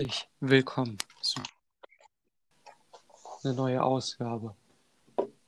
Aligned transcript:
herzlich 0.00 0.26
willkommen 0.40 0.96
zu 1.20 1.42
einer 3.44 3.52
neuen 3.52 3.80
Ausgabe, 3.80 4.56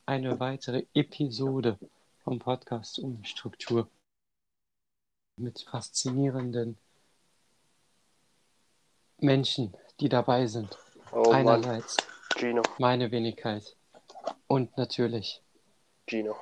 eine 0.05 0.39
weitere 0.39 0.85
Episode 0.93 1.79
vom 2.23 2.37
Podcast 2.37 2.99
um 2.99 3.23
Struktur 3.23 3.89
mit 5.37 5.65
faszinierenden 5.71 6.77
Menschen, 9.17 9.75
die 9.99 10.07
dabei 10.07 10.45
sind. 10.45 10.77
Oh 11.11 11.31
Einerseits 11.31 11.97
Gino, 12.37 12.61
meine 12.77 13.09
Wenigkeit 13.09 13.75
und 14.45 14.77
natürlich 14.77 15.41
Gino. 16.05 16.35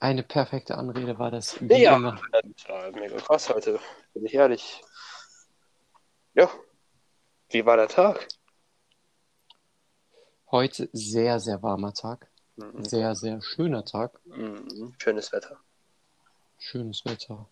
eine 0.00 0.24
perfekte 0.24 0.76
Anrede 0.76 1.16
war 1.20 1.30
das 1.30 1.60
wie 1.60 1.82
Ja, 1.82 1.94
immer. 1.94 2.20
war 2.66 2.90
mega 2.90 3.18
krass 3.18 3.48
heute, 3.50 3.78
bin 4.14 4.26
ich 4.26 4.34
ehrlich. 4.34 4.82
Ja, 6.34 6.50
wie 7.50 7.64
war 7.64 7.76
der 7.76 7.88
Tag? 7.88 8.26
Heute 10.50 10.88
sehr, 10.92 11.40
sehr 11.40 11.62
warmer 11.62 11.92
Tag, 11.94 12.28
Mhm. 12.56 12.84
sehr, 12.84 13.14
sehr 13.14 13.40
schöner 13.42 13.84
Tag, 13.84 14.20
Mhm. 14.24 14.94
Schönes 14.98 15.32
Wetter. 15.32 15.58
schönes 16.58 17.04
Wetter. 17.04 17.48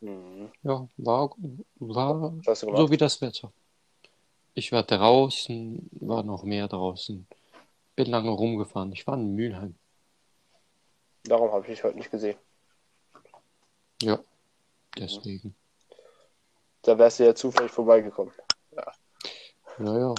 Mhm. 0.00 0.50
Ja, 0.62 0.88
war, 0.96 1.30
war 1.80 2.54
so 2.54 2.90
wie 2.90 2.96
das 2.96 3.20
Wetter. 3.20 3.52
Ich 4.54 4.72
war 4.72 4.82
draußen, 4.82 5.88
war 5.92 6.22
noch 6.22 6.42
mehr 6.44 6.68
draußen, 6.68 7.26
bin 7.96 8.06
lange 8.06 8.30
rumgefahren. 8.30 8.92
Ich 8.92 9.06
war 9.06 9.14
in 9.14 9.34
Mülheim. 9.34 9.74
Darum 11.24 11.50
habe 11.52 11.62
ich 11.62 11.68
dich 11.74 11.84
heute 11.84 11.96
nicht 11.96 12.10
gesehen. 12.10 12.38
Ja, 14.02 14.18
deswegen. 14.96 15.54
Da 16.88 16.98
wärst 16.98 17.18
du 17.18 17.24
ja 17.26 17.34
zufällig 17.34 17.70
vorbeigekommen. 17.70 18.32
Naja, 19.76 20.14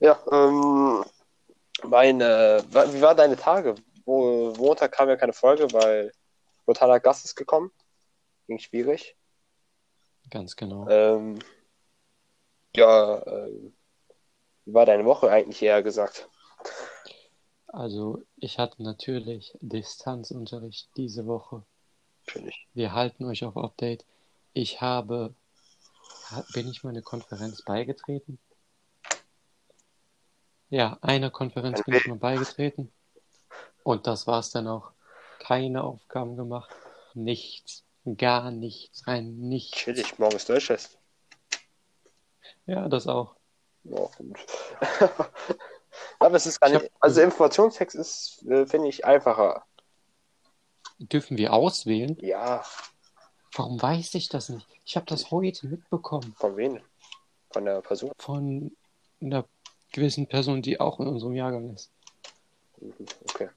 Ja, 0.00 0.20
ähm, 0.32 1.04
meine, 1.84 2.64
wie 2.68 3.00
waren 3.00 3.16
deine 3.16 3.36
Tage? 3.36 3.76
Wo, 4.04 4.52
Montag 4.58 4.90
kam 4.90 5.08
ja 5.08 5.14
keine 5.14 5.32
Folge, 5.32 5.72
weil 5.72 6.10
brutaler 6.64 6.98
Gast 6.98 7.24
ist 7.24 7.36
gekommen. 7.36 7.70
Ging 8.48 8.58
schwierig. 8.58 9.16
ganz 10.30 10.56
genau. 10.56 10.88
Ähm, 10.88 11.38
ja, 12.74 13.24
ähm, 13.24 13.72
wie 14.64 14.74
war 14.74 14.84
deine 14.84 15.04
Woche 15.04 15.30
eigentlich 15.30 15.62
eher 15.62 15.80
gesagt? 15.84 16.28
Also, 17.68 18.24
ich 18.34 18.58
hatte 18.58 18.82
natürlich 18.82 19.56
Distanzunterricht 19.60 20.90
diese 20.96 21.24
Woche. 21.26 21.62
Natürlich. 22.26 22.66
Wir 22.74 22.94
halten 22.94 23.24
euch 23.26 23.44
auf 23.44 23.56
Update. 23.56 24.04
Ich 24.54 24.80
habe, 24.80 25.34
ha- 26.30 26.44
bin 26.52 26.68
ich 26.68 26.84
mal 26.84 26.90
eine 26.90 27.02
Konferenz 27.02 27.62
beigetreten? 27.62 28.38
Ja, 30.70 30.98
einer 31.02 31.30
Konferenz 31.30 31.82
bin 31.84 31.94
ich 31.94 32.06
mal 32.06 32.16
beigetreten. 32.16 32.92
Und 33.82 34.06
das 34.06 34.26
war's 34.26 34.50
dann 34.50 34.66
auch. 34.68 34.92
Keine 35.40 35.84
Aufgaben 35.84 36.36
gemacht. 36.36 36.70
Nichts. 37.14 37.84
Gar 38.16 38.50
nichts. 38.50 39.06
Rein 39.06 39.36
nichts. 39.38 39.76
Chillig, 39.76 40.18
morgen 40.18 40.36
ist 40.36 40.48
Deutschtest. 40.48 40.98
Ja, 42.66 42.88
das 42.88 43.06
auch. 43.06 43.34
Ja, 43.84 44.06
gut. 44.16 44.38
Aber 46.18 46.36
es 46.36 46.46
ist 46.46 46.60
gar 46.60 46.70
nicht, 46.70 46.90
also 47.00 47.20
Informationstext 47.20 47.94
ist, 47.96 48.42
äh, 48.48 48.66
finde 48.66 48.88
ich, 48.88 49.04
einfacher. 49.04 49.64
Dürfen 50.98 51.36
wir 51.36 51.52
auswählen? 51.52 52.16
Ja, 52.20 52.64
Warum 53.56 53.80
weiß 53.80 54.14
ich 54.14 54.28
das 54.28 54.48
nicht? 54.48 54.66
Ich 54.84 54.96
habe 54.96 55.06
das 55.06 55.30
heute 55.30 55.66
mitbekommen 55.68 56.34
von 56.38 56.56
wem? 56.56 56.80
Von 57.50 57.64
der 57.64 57.80
Person. 57.82 58.10
von 58.18 58.76
einer 59.20 59.44
gewissen 59.92 60.26
Person, 60.26 60.60
die 60.60 60.80
auch 60.80 60.98
in 60.98 61.06
unserem 61.06 61.34
Jahrgang 61.34 61.72
ist. 61.72 61.90
Mhm, 62.80 62.94
Okay. 63.30 63.48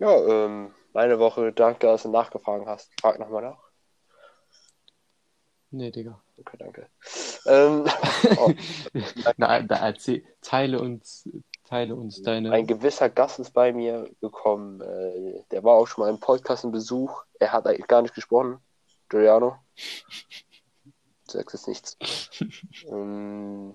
Ja, 0.00 0.10
ähm, 0.26 0.74
meine 0.92 1.18
Woche, 1.20 1.52
danke, 1.52 1.86
dass 1.86 2.02
du 2.02 2.08
nachgefragt 2.10 2.66
hast. 2.66 2.90
Frag 3.00 3.18
nochmal 3.20 3.42
nach. 3.42 3.58
Nee, 5.70 5.90
Digga. 5.92 6.20
Okay, 6.36 6.56
danke. 6.58 6.88
Ähm, 7.46 7.84
oh, 8.38 8.52
Na, 9.36 9.60
da 9.60 9.76
erzähl, 9.76 10.24
teile 10.40 10.80
uns, 10.80 11.28
teile 11.74 11.96
uns 11.96 12.22
deine. 12.22 12.52
ein 12.52 12.66
gewisser 12.66 13.10
Gast 13.10 13.40
ist 13.40 13.50
bei 13.50 13.72
mir 13.72 14.08
gekommen. 14.20 14.80
Äh, 14.80 15.42
der 15.50 15.64
war 15.64 15.74
auch 15.74 15.86
schon 15.86 16.04
mal 16.04 16.10
im 16.10 16.20
Podcast 16.20 16.64
in 16.64 16.70
Besuch. 16.70 17.24
Er 17.40 17.52
hat 17.52 17.66
eigentlich 17.66 17.88
gar 17.88 18.02
nicht 18.02 18.14
gesprochen. 18.14 18.58
Giuliano. 19.08 19.56
Du 21.26 21.32
sagst 21.32 21.54
jetzt 21.54 21.68
nichts. 21.68 22.30
ähm, 22.86 23.74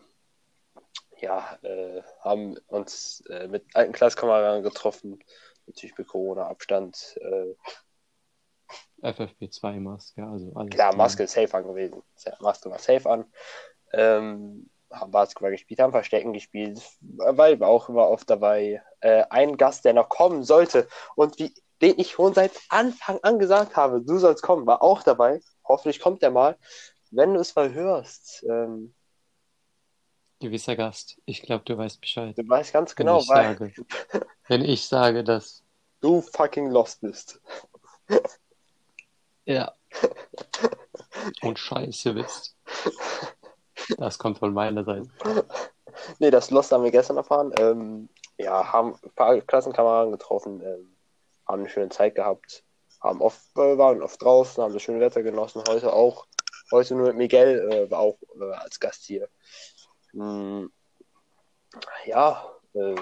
ja, 1.19 1.57
äh, 1.61 2.01
haben 2.21 2.57
uns 2.67 3.21
äh, 3.29 3.47
mit 3.49 3.65
alten 3.73 3.91
Klasskameraden 3.91 4.63
getroffen. 4.63 5.19
Natürlich 5.67 5.97
mit 5.97 6.07
Corona-Abstand. 6.07 7.19
Äh, 7.21 7.55
FFP2-Maske, 9.01 10.25
also 10.25 10.53
alles. 10.55 10.69
klar. 10.69 10.95
Maske 10.95 11.23
ist 11.23 11.33
safe 11.33 11.53
angewiesen. 11.53 12.01
Maske 12.39 12.69
war 12.69 12.79
safe 12.79 13.09
an. 13.09 13.25
Ähm, 13.91 14.69
haben 14.91 15.11
Basketball 15.11 15.51
gespielt, 15.51 15.79
haben 15.79 15.91
Verstecken 15.91 16.33
gespielt, 16.33 16.81
weil 17.01 17.59
war 17.59 17.69
auch 17.69 17.89
immer 17.89 18.09
oft 18.09 18.29
dabei. 18.29 18.81
Äh, 19.01 19.23
ein 19.29 19.57
Gast, 19.57 19.85
der 19.85 19.93
noch 19.93 20.09
kommen 20.09 20.43
sollte 20.43 20.87
und 21.15 21.39
wie, 21.39 21.53
den 21.81 21.97
ich 21.99 22.11
schon 22.11 22.33
seit 22.33 22.51
Anfang 22.69 23.19
an 23.23 23.39
gesagt 23.39 23.75
habe, 23.75 24.01
du 24.01 24.17
sollst 24.17 24.43
kommen, 24.43 24.65
war 24.67 24.81
auch 24.81 25.03
dabei. 25.03 25.41
Hoffentlich 25.63 25.99
kommt 25.99 26.23
er 26.23 26.31
mal. 26.31 26.57
Wenn 27.11 27.33
du 27.33 27.39
es 27.39 27.55
mal 27.55 27.73
hörst, 27.73 28.43
ähm, 28.49 28.93
Gewisser 30.41 30.75
Gast. 30.77 31.17
Ich 31.25 31.41
glaube, 31.41 31.63
du 31.65 31.77
weißt 31.77 31.99
Bescheid. 31.99 32.37
du 32.37 32.47
weißt 32.47 32.71
ganz 32.71 32.91
Wenn 32.91 33.05
genau, 33.05 33.19
ich 33.19 33.27
weil 33.29 33.57
sage, 33.57 33.73
wenn 34.47 34.63
ich 34.63 34.85
sage, 34.87 35.23
dass. 35.23 35.63
du 36.01 36.21
fucking 36.21 36.69
lost 36.69 37.01
bist. 37.01 37.41
Ja. 39.45 39.73
Und 41.41 41.59
scheiße 41.59 42.13
bist. 42.13 42.55
Das 43.97 44.17
kommt 44.17 44.39
von 44.39 44.53
meiner 44.53 44.83
Seite. 44.83 45.09
Nee, 46.19 46.31
das 46.31 46.51
Lost 46.51 46.71
haben 46.71 46.83
wir 46.83 46.91
gestern 46.91 47.17
erfahren. 47.17 47.51
Ähm, 47.59 48.09
ja, 48.37 48.71
haben 48.71 48.95
ein 49.03 49.11
paar 49.15 49.41
Klassenkameraden 49.41 50.11
getroffen, 50.11 50.61
ähm, 50.61 50.95
haben 51.45 51.61
eine 51.61 51.69
schöne 51.69 51.89
Zeit 51.89 52.15
gehabt, 52.15 52.63
haben 53.01 53.21
oft, 53.21 53.41
äh, 53.57 53.77
waren 53.77 54.01
oft 54.01 54.21
draußen, 54.21 54.63
haben 54.63 54.73
das 54.73 54.83
schöne 54.83 54.99
Wetter 54.99 55.23
genossen. 55.23 55.63
Heute 55.67 55.91
auch. 55.91 56.27
Heute 56.71 56.95
nur 56.95 57.07
mit 57.07 57.17
Miguel, 57.17 57.69
äh, 57.69 57.91
war 57.91 57.99
auch 57.99 58.17
äh, 58.39 58.53
als 58.53 58.79
Gast 58.79 59.03
hier. 59.03 59.27
Mm, 60.13 60.67
ja, 62.05 62.45
äh, 62.73 62.95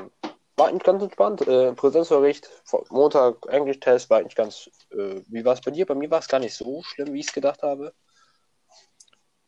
war 0.55 0.67
eigentlich 0.67 0.83
ganz 0.83 1.03
entspannt. 1.03 1.47
Äh, 1.47 1.73
Präsenzunterricht, 1.73 2.49
Montag 2.89 3.45
Englisch-Test 3.47 4.09
war 4.09 4.19
eigentlich 4.19 4.35
ganz. 4.35 4.69
Äh, 4.91 5.21
wie 5.27 5.45
war 5.45 5.53
es 5.53 5.61
bei 5.61 5.71
dir? 5.71 5.85
Bei 5.85 5.95
mir 5.95 6.09
war 6.09 6.19
es 6.19 6.27
gar 6.27 6.39
nicht 6.39 6.55
so 6.55 6.81
schlimm, 6.83 7.13
wie 7.13 7.19
ich 7.19 7.27
es 7.27 7.33
gedacht 7.33 7.61
habe. 7.61 7.93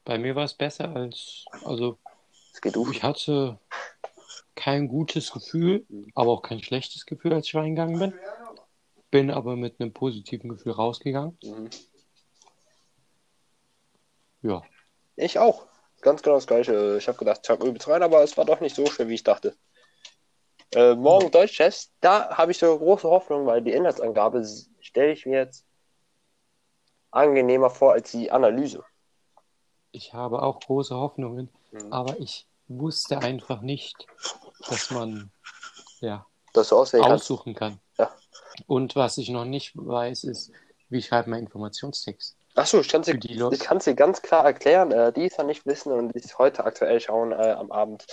Bei 0.09 0.17
mir 0.17 0.35
war 0.35 0.45
es 0.45 0.55
besser 0.55 0.95
als. 0.95 1.45
Also, 1.63 1.99
Es 2.51 2.59
geht 2.61 2.75
um. 2.75 2.91
ich 2.91 3.03
hatte 3.03 3.59
kein 4.55 4.87
gutes 4.87 5.31
Gefühl, 5.31 5.85
aber 6.15 6.31
auch 6.31 6.41
kein 6.41 6.63
schlechtes 6.63 7.05
Gefühl, 7.05 7.31
als 7.31 7.45
ich 7.45 7.53
reingegangen 7.53 7.99
bin. 7.99 8.13
Bin 9.11 9.29
aber 9.29 9.55
mit 9.55 9.79
einem 9.79 9.93
positiven 9.93 10.49
Gefühl 10.49 10.71
rausgegangen. 10.71 11.37
Mhm. 11.43 11.69
Ja. 14.41 14.63
Ich 15.15 15.37
auch. 15.37 15.67
Ganz 16.01 16.23
genau 16.23 16.37
das 16.37 16.47
gleiche. 16.47 16.97
Ich 16.97 17.07
habe 17.07 17.19
gedacht, 17.19 17.41
ich 17.43 17.49
habe 17.51 17.67
übelst 17.67 17.87
rein, 17.87 18.01
aber 18.01 18.23
es 18.23 18.35
war 18.35 18.45
doch 18.45 18.61
nicht 18.61 18.75
so 18.75 18.87
schön, 18.87 19.09
wie 19.09 19.13
ich 19.13 19.23
dachte. 19.23 19.55
Äh, 20.73 20.95
morgen 20.95 21.29
Deutschtest, 21.29 21.93
da 22.01 22.35
habe 22.35 22.51
ich 22.51 22.57
so 22.57 22.75
große 22.79 23.07
Hoffnung, 23.07 23.45
weil 23.45 23.61
die 23.61 23.73
Inhaltsangabe 23.73 24.43
stelle 24.79 25.11
ich 25.11 25.27
mir 25.27 25.37
jetzt 25.37 25.67
angenehmer 27.11 27.69
vor 27.69 27.91
als 27.93 28.09
die 28.09 28.31
Analyse. 28.31 28.83
Ich 29.91 30.13
habe 30.13 30.41
auch 30.41 30.59
große 30.59 30.95
Hoffnungen, 30.95 31.49
Mhm. 31.71 31.91
aber 31.93 32.19
ich 32.19 32.47
wusste 32.67 33.19
einfach 33.19 33.61
nicht, 33.61 34.07
dass 34.67 34.91
man 34.91 35.31
ja 36.01 36.25
kannst. 37.01 37.23
aussuchen 37.23 37.55
kann. 37.55 37.79
Ja. 37.97 38.11
Und 38.67 38.95
was 38.95 39.17
ich 39.17 39.29
noch 39.29 39.45
nicht 39.45 39.71
weiß, 39.75 40.23
ist, 40.25 40.51
wie 40.89 41.01
schreibt 41.01 41.27
man 41.27 41.39
Informationstext? 41.39 42.35
Achso, 42.55 42.79
ich 42.79 42.89
kann 42.89 43.03
ich 43.03 43.59
kann's 43.59 43.85
dir 43.85 43.95
ganz 43.95 44.21
klar 44.21 44.43
erklären, 44.43 44.91
äh, 44.91 45.13
die 45.13 45.25
es 45.25 45.37
ja 45.37 45.43
nicht 45.43 45.65
wissen 45.65 45.91
und 45.93 46.13
die 46.13 46.19
es 46.19 46.37
heute 46.37 46.65
aktuell 46.65 46.99
schauen 46.99 47.31
äh, 47.31 47.51
am 47.51 47.71
Abend. 47.71 48.05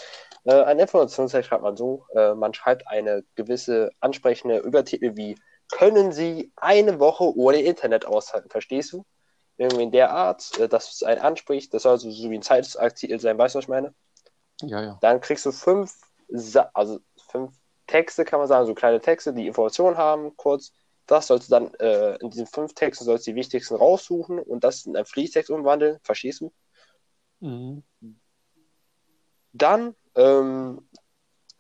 Äh, 0.45 0.63
ein 0.63 0.79
Informationstext 0.79 1.49
schreibt 1.49 1.63
man 1.63 1.77
so, 1.77 2.05
äh, 2.15 2.35
man 2.35 2.55
schreibt 2.55 2.87
eine 2.87 3.25
gewisse 3.35 3.91
ansprechende 4.01 4.59
Übertitel 4.59 5.17
wie 5.17 5.37
können 5.73 6.13
Sie 6.13 6.53
eine 6.57 7.01
Woche 7.01 7.25
ohne 7.37 7.61
Internet 7.63 8.05
aushalten, 8.07 8.51
verstehst 8.51 8.93
du? 8.93 9.05
Irgendwie 9.59 9.85
in 9.85 9.93
der 9.93 10.11
Art, 10.11 10.59
äh, 10.59 10.69
dass 10.69 10.93
es 10.93 11.03
einen 11.03 11.21
anspricht, 11.21 11.73
das 11.73 11.83
soll 11.83 11.93
also 11.93 12.11
so 12.11 12.31
wie 12.31 12.37
ein 12.37 12.43
Zeitungsartikel 12.43 13.19
sein, 13.21 13.39
weißt 13.39 13.55
du, 13.55 13.59
was 13.59 13.65
ich 13.65 13.69
meine? 13.69 13.95
Ja, 14.63 14.83
ja. 14.83 14.99
Dann 15.01 15.21
kriegst 15.21 15.47
du 15.47 15.53
fünf, 15.53 15.95
Sa 16.29 16.71
also 16.75 17.01
fünf 17.29 17.53
Texte, 17.87 18.25
kann 18.25 18.41
man 18.41 18.49
sagen, 18.49 18.67
so 18.67 18.75
kleine 18.75 19.01
Texte, 19.01 19.33
die 19.33 19.47
Informationen 19.47 19.97
haben, 19.97 20.37
kurz, 20.37 20.73
das 21.07 21.29
sollst 21.29 21.49
du 21.49 21.51
dann 21.53 21.75
äh, 21.75 22.17
in 22.17 22.31
diesen 22.31 22.47
fünf 22.47 22.75
Texten 22.75 23.05
sollst 23.05 23.27
du 23.27 23.31
die 23.31 23.37
wichtigsten 23.37 23.77
raussuchen 23.77 24.41
und 24.41 24.65
das 24.65 24.87
in 24.87 24.97
einen 24.97 25.07
Fließtext 25.07 25.51
umwandeln. 25.51 25.99
Verstehst 26.03 26.41
du? 26.41 26.53
Mhm. 27.41 27.85
Dann 29.53 29.95
ähm, 30.17 30.89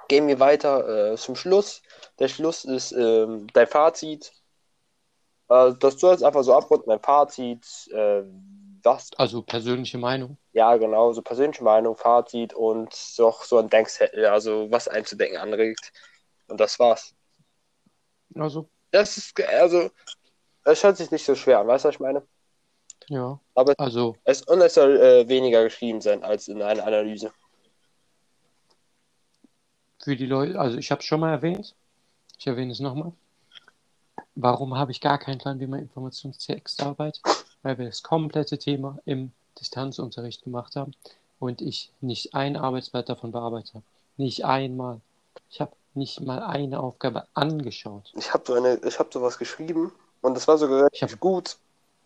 gehen 0.08 0.26
wir 0.26 0.40
weiter 0.40 1.12
äh, 1.12 1.16
zum 1.16 1.37
Schluss. 1.37 1.82
Der 2.19 2.28
Schluss 2.28 2.64
ist 2.64 2.93
ähm, 2.93 3.46
dein 3.52 3.66
Fazit. 3.66 4.32
Äh, 5.48 5.75
das 5.78 5.98
soll 6.00 6.12
jetzt 6.12 6.25
einfach 6.25 6.43
so 6.43 6.54
abrunden, 6.54 6.90
dein 6.90 7.00
Fazit. 7.00 7.66
Äh, 7.93 8.22
was? 8.82 9.10
Also 9.16 9.43
persönliche 9.43 9.98
Meinung. 9.98 10.37
Ja, 10.52 10.76
genau, 10.76 11.12
so 11.12 11.20
persönliche 11.22 11.64
Meinung, 11.64 11.96
Fazit 11.96 12.54
und 12.54 12.94
doch 13.19 13.43
so 13.44 13.58
ein 13.58 13.69
Denkzettel, 13.69 14.26
also 14.26 14.70
was 14.70 14.88
einem 14.88 15.04
zu 15.04 15.16
denken 15.16 15.37
anregt. 15.37 15.93
Und 16.48 16.60
das 16.60 16.78
war's. 16.78 17.14
Also, 18.34 18.69
Das 18.90 19.16
ist, 19.16 19.38
also, 19.43 19.90
es 20.64 20.84
hört 20.84 20.96
sich 20.96 21.10
nicht 21.10 21.25
so 21.25 21.34
schwer 21.34 21.60
an, 21.60 21.66
weißt 21.66 21.84
du, 21.84 21.88
was 21.88 21.94
ich 21.96 22.00
meine? 22.00 22.22
ja. 23.08 23.38
Aber 23.54 23.75
Also, 23.78 24.16
es, 24.25 24.43
und 24.43 24.60
es 24.60 24.75
soll 24.75 24.96
äh, 25.00 25.28
weniger 25.28 25.64
geschrieben 25.64 26.00
sein 26.00 26.22
als 26.22 26.48
in 26.48 26.62
einer 26.62 26.84
Analyse. 26.87 27.32
für 30.02 30.16
die 30.16 30.26
Leute, 30.26 30.58
also 30.60 30.78
ich 30.78 30.90
habe 30.90 31.00
es 31.00 31.04
schon 31.06 31.20
mal 31.20 31.32
erwähnt. 31.32 31.75
Ich 32.38 32.46
erwähne 32.46 32.70
es 32.72 32.81
nochmal. 32.81 33.12
Warum 34.34 34.76
habe 34.76 34.92
ich 34.92 35.00
gar 35.00 35.18
keinen 35.18 35.38
Plan, 35.38 35.60
wie 35.60 35.66
man 35.66 35.80
Informationstext 35.80 36.82
arbeitet? 36.82 37.22
Weil 37.62 37.78
wir 37.78 37.86
das 37.86 38.02
komplette 38.02 38.58
Thema 38.58 38.98
im 39.04 39.32
Distanzunterricht 39.58 40.42
gemacht 40.42 40.76
haben 40.76 40.92
und 41.38 41.60
ich 41.62 41.92
nicht 42.00 42.34
ein 42.34 42.56
Arbeitsblatt 42.56 43.08
davon 43.08 43.32
bearbeitet 43.32 43.74
habe. 43.74 43.84
Nicht 44.16 44.44
einmal. 44.44 45.00
Ich 45.50 45.60
habe 45.60 45.72
nicht 45.94 46.20
mal 46.20 46.42
eine 46.42 46.80
Aufgabe 46.80 47.26
angeschaut. 47.34 48.12
Ich 48.14 48.32
habe 48.32 48.44
so 48.46 48.54
eine, 48.54 48.76
ich 48.84 48.98
habe 48.98 49.08
sowas 49.12 49.38
geschrieben 49.38 49.92
und 50.20 50.34
das 50.34 50.46
war 50.46 50.58
sogar 50.58 50.88
Ich 50.92 51.02
hab- 51.02 51.19
gut. 51.19 51.56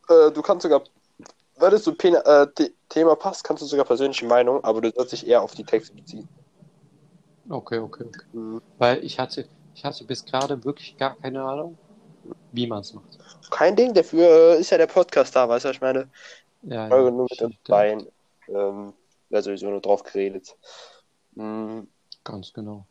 Äh, 0.09 0.31
du 0.31 0.43
kannst 0.43 0.63
sogar, 0.63 0.83
es 1.57 1.83
zum 1.83 1.97
Pena- 1.97 2.23
äh, 2.25 2.47
The 2.57 2.75
Thema 2.89 3.17
passt, 3.17 3.45
kannst 3.45 3.63
du 3.63 3.67
sogar 3.67 3.85
persönliche 3.85 4.27
Meinung, 4.27 4.63
aber 4.65 4.81
du 4.81 4.91
sollst 4.91 5.13
dich 5.13 5.27
eher 5.27 5.43
auf 5.43 5.55
die 5.55 5.65
Texte 5.65 5.95
beziehen. 5.95 6.29
Okay, 7.49 7.79
okay, 7.79 8.05
okay. 8.05 8.21
Mhm. 8.33 8.61
Weil 8.79 9.05
ich 9.05 9.19
hatte, 9.19 9.49
ich 9.75 9.85
hatte 9.85 10.05
bis 10.05 10.25
gerade 10.25 10.63
wirklich 10.65 10.97
gar 10.97 11.17
keine 11.17 11.43
Ahnung, 11.43 11.77
wie 12.53 12.67
man 12.67 12.81
es 12.81 12.93
macht. 12.95 13.19
Kein 13.51 13.77
Ding, 13.77 13.95
dafür 13.95 14.57
äh, 14.57 14.61
ist 14.61 14.71
ja 14.71 14.79
der 14.79 14.87
Podcast 14.87 15.35
da, 15.35 15.49
weißt 15.49 15.65
du, 15.65 15.69
was 15.69 15.77
ich 15.77 15.81
meine? 15.81 16.09
Ja, 16.63 16.89
Folge 16.89 17.07
ja, 17.07 17.11
nur 17.11 17.27
mit 17.31 17.43
uns 17.43 17.57
beiden. 17.67 18.07
Ähm, 18.49 18.93
wäre 19.29 19.43
sowieso 19.43 19.71
nur 19.71 19.81
drauf 19.81 20.03
geredet. 20.03 20.57
Mhm. 21.35 21.89
Ganz 22.25 22.53
genau. 22.53 22.87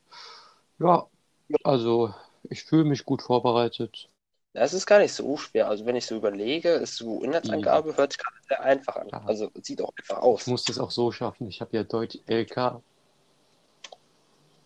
Ja, 0.79 1.05
also 1.63 2.13
ich 2.49 2.63
fühle 2.63 2.85
mich 2.85 3.05
gut 3.05 3.21
vorbereitet. 3.21 4.09
Das 4.53 4.73
ist 4.73 4.87
gar 4.87 4.99
nicht 4.99 5.13
so 5.13 5.37
schwer. 5.37 5.67
Also 5.67 5.85
wenn 5.85 5.95
ich 5.95 6.05
so 6.07 6.15
überlege, 6.15 6.69
ist 6.69 6.95
so 6.95 7.21
Inhaltsangabe, 7.21 7.95
hört 7.95 8.13
sich 8.13 8.19
gerade 8.19 8.35
sehr 8.47 8.61
einfach 8.61 8.95
an. 8.95 9.09
Ja. 9.11 9.21
Also 9.25 9.51
sieht 9.61 9.81
auch 9.81 9.91
einfach 9.97 10.17
Ich 10.17 10.23
aus. 10.23 10.47
muss 10.47 10.63
das 10.63 10.79
auch 10.79 10.89
so 10.91 11.11
schaffen. 11.11 11.47
Ich 11.47 11.61
habe 11.61 11.77
ja 11.77 11.83
Deutsch 11.83 12.17
LK. 12.25 12.81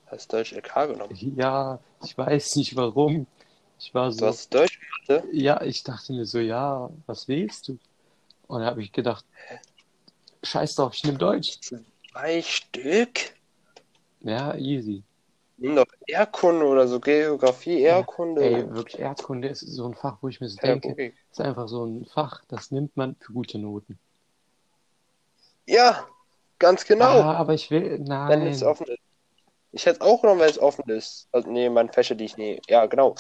Hast 0.08 0.32
Deutsch 0.32 0.54
LK 0.54 0.88
genommen? 0.88 1.34
Ja, 1.36 1.80
ich 2.04 2.18
weiß 2.18 2.56
nicht 2.56 2.76
warum. 2.76 3.28
Ich 3.84 3.94
war 3.94 4.12
Du 4.18 4.26
so, 4.26 4.28
hast 4.28 4.54
Deutsch? 4.54 4.80
ja, 5.34 5.62
ich 5.62 5.84
dachte 5.84 6.14
mir 6.14 6.26
so, 6.26 6.40
ja, 6.40 6.90
was 7.06 7.28
willst 7.28 7.68
du? 7.68 7.78
Und 8.48 8.62
dann 8.62 8.70
habe 8.70 8.82
ich 8.82 8.92
gedacht, 8.94 9.26
scheiß 10.44 10.76
drauf, 10.76 10.94
ich 10.94 11.04
nehme 11.04 11.18
Deutsch. 11.18 11.60
Zwei 12.12 12.42
Stück? 12.42 13.34
Ja, 14.22 14.56
easy. 14.56 15.04
Nimm 15.58 15.76
doch 15.76 15.86
Erdkunde 16.08 16.66
oder 16.66 16.88
so 16.88 17.00
Geografie, 17.00 17.82
Erdkunde. 17.82 18.42
Ey, 18.42 18.70
wirklich, 18.72 19.00
Erdkunde 19.02 19.50
ist 19.50 19.62
so 19.62 19.86
ein 19.86 19.96
Fach, 19.96 20.18
wo 20.22 20.30
ich 20.30 20.40
mir 20.40 20.48
so 20.50 20.58
denke, 20.60 20.88
Pädagogik. 20.88 21.16
ist 21.32 21.42
einfach 21.42 21.68
so 21.68 21.86
ein 21.86 22.06
Fach, 22.06 22.44
das 22.48 22.72
nimmt 22.72 22.96
man 22.96 23.16
für 23.20 23.34
gute 23.34 23.60
Noten. 23.60 24.00
Ja, 25.66 26.08
ganz 26.60 26.86
genau. 26.86 27.22
Ah, 27.22 27.34
aber 27.36 27.54
ich 27.54 27.70
will, 27.72 28.00
Wenn 28.28 28.42
es 28.48 28.62
nein. 28.62 28.64
offen 28.64 28.88
ist. 28.88 29.00
Ich 29.72 29.86
hätte 29.86 30.00
es 30.00 30.02
auch 30.02 30.22
genommen, 30.22 30.42
wenn 30.42 30.50
es 30.50 30.60
offen 30.60 30.90
ist. 30.90 31.28
Also, 31.32 31.50
nee, 31.52 31.70
meine 31.70 31.92
Fächer, 31.94 32.16
die 32.16 32.26
ich 32.26 32.38
nehme. 32.38 32.62
Ja, 32.70 32.86
genau. 32.88 33.16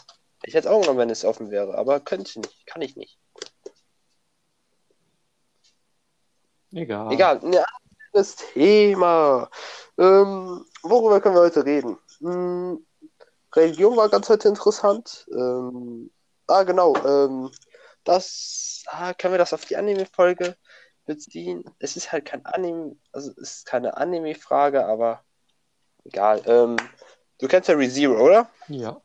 Ich 0.45 0.53
hätte 0.53 0.67
es 0.67 0.73
auch 0.73 0.81
genommen, 0.81 0.99
wenn 0.99 1.09
es 1.09 1.25
offen 1.25 1.51
wäre, 1.51 1.77
aber 1.77 1.99
könnte 1.99 2.29
ich 2.29 2.35
nicht. 2.35 2.67
Kann 2.67 2.81
ich 2.81 2.95
nicht. 2.95 3.17
Egal. 6.73 7.13
Egal, 7.13 7.39
ein 7.43 7.63
anderes 8.07 8.35
Thema. 8.35 9.49
Ähm, 9.97 10.65
worüber 10.81 11.21
können 11.21 11.35
wir 11.35 11.41
heute 11.41 11.65
reden? 11.65 11.97
Hm, 12.19 12.85
Religion 13.55 13.95
war 13.95 14.09
ganz 14.09 14.27
heute 14.29 14.47
interessant. 14.47 15.27
Ähm, 15.31 16.11
ah, 16.47 16.63
genau. 16.63 16.95
Ähm, 17.05 17.51
das, 18.03 18.83
ah, 18.87 19.13
können 19.13 19.35
wir 19.35 19.37
das 19.37 19.53
auf 19.53 19.65
die 19.65 19.77
Anime-Folge 19.77 20.57
beziehen? 21.05 21.63
Es 21.79 21.95
ist 21.95 22.11
halt 22.11 22.25
kein 22.25 22.45
Anime, 22.45 22.95
also 23.11 23.31
es 23.31 23.37
ist 23.37 23.65
keine 23.65 23.95
Anime-Frage, 23.97 24.85
aber 24.85 25.23
egal. 26.03 26.41
Ähm, 26.45 26.75
du 27.39 27.47
kennst 27.47 27.69
ja 27.69 27.75
ReZero, 27.75 28.19
oder? 28.19 28.49
Ja. 28.67 29.01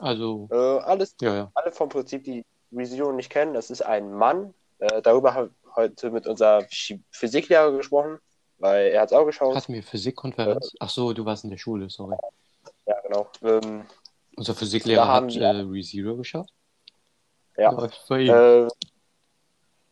Also, 0.00 0.48
Äh, 0.50 0.54
alles, 0.56 1.14
ja, 1.20 1.34
ja. 1.34 1.50
alle 1.54 1.72
vom 1.72 1.88
Prinzip, 1.88 2.24
die 2.24 2.44
ReZero 2.72 3.12
nicht 3.12 3.30
kennen, 3.30 3.54
das 3.54 3.70
ist 3.70 3.82
ein 3.82 4.12
Mann. 4.12 4.54
Äh, 4.78 5.02
darüber 5.02 5.34
habe 5.34 5.50
ich 5.62 5.76
heute 5.76 6.10
mit 6.10 6.26
unserer 6.26 6.60
Phy- 6.70 7.00
Physiklehrer 7.10 7.70
gesprochen, 7.72 8.18
weil 8.58 8.88
er 8.92 9.02
hat 9.02 9.10
es 9.10 9.16
auch 9.16 9.26
geschaut. 9.26 9.54
Hatten 9.54 9.74
wir 9.74 9.82
Physikkonferenz? 9.82 10.72
Ach 10.80 10.88
so, 10.90 11.12
du 11.12 11.24
warst 11.24 11.44
in 11.44 11.50
der 11.50 11.58
Schule, 11.58 11.90
sorry. 11.90 12.16
Ja, 12.86 12.96
genau. 13.02 13.28
Ähm, 13.42 13.84
Unser 14.36 14.54
Physiklehrer 14.54 15.06
hat 15.06 15.28
wir- 15.34 15.42
äh, 15.42 15.60
ReZero 15.60 16.16
geschaut. 16.16 16.48
Ja. 17.56 17.70
Läuft 17.72 18.02
bei 18.08 18.20
ihm. 18.22 18.30
äh, 18.34 18.68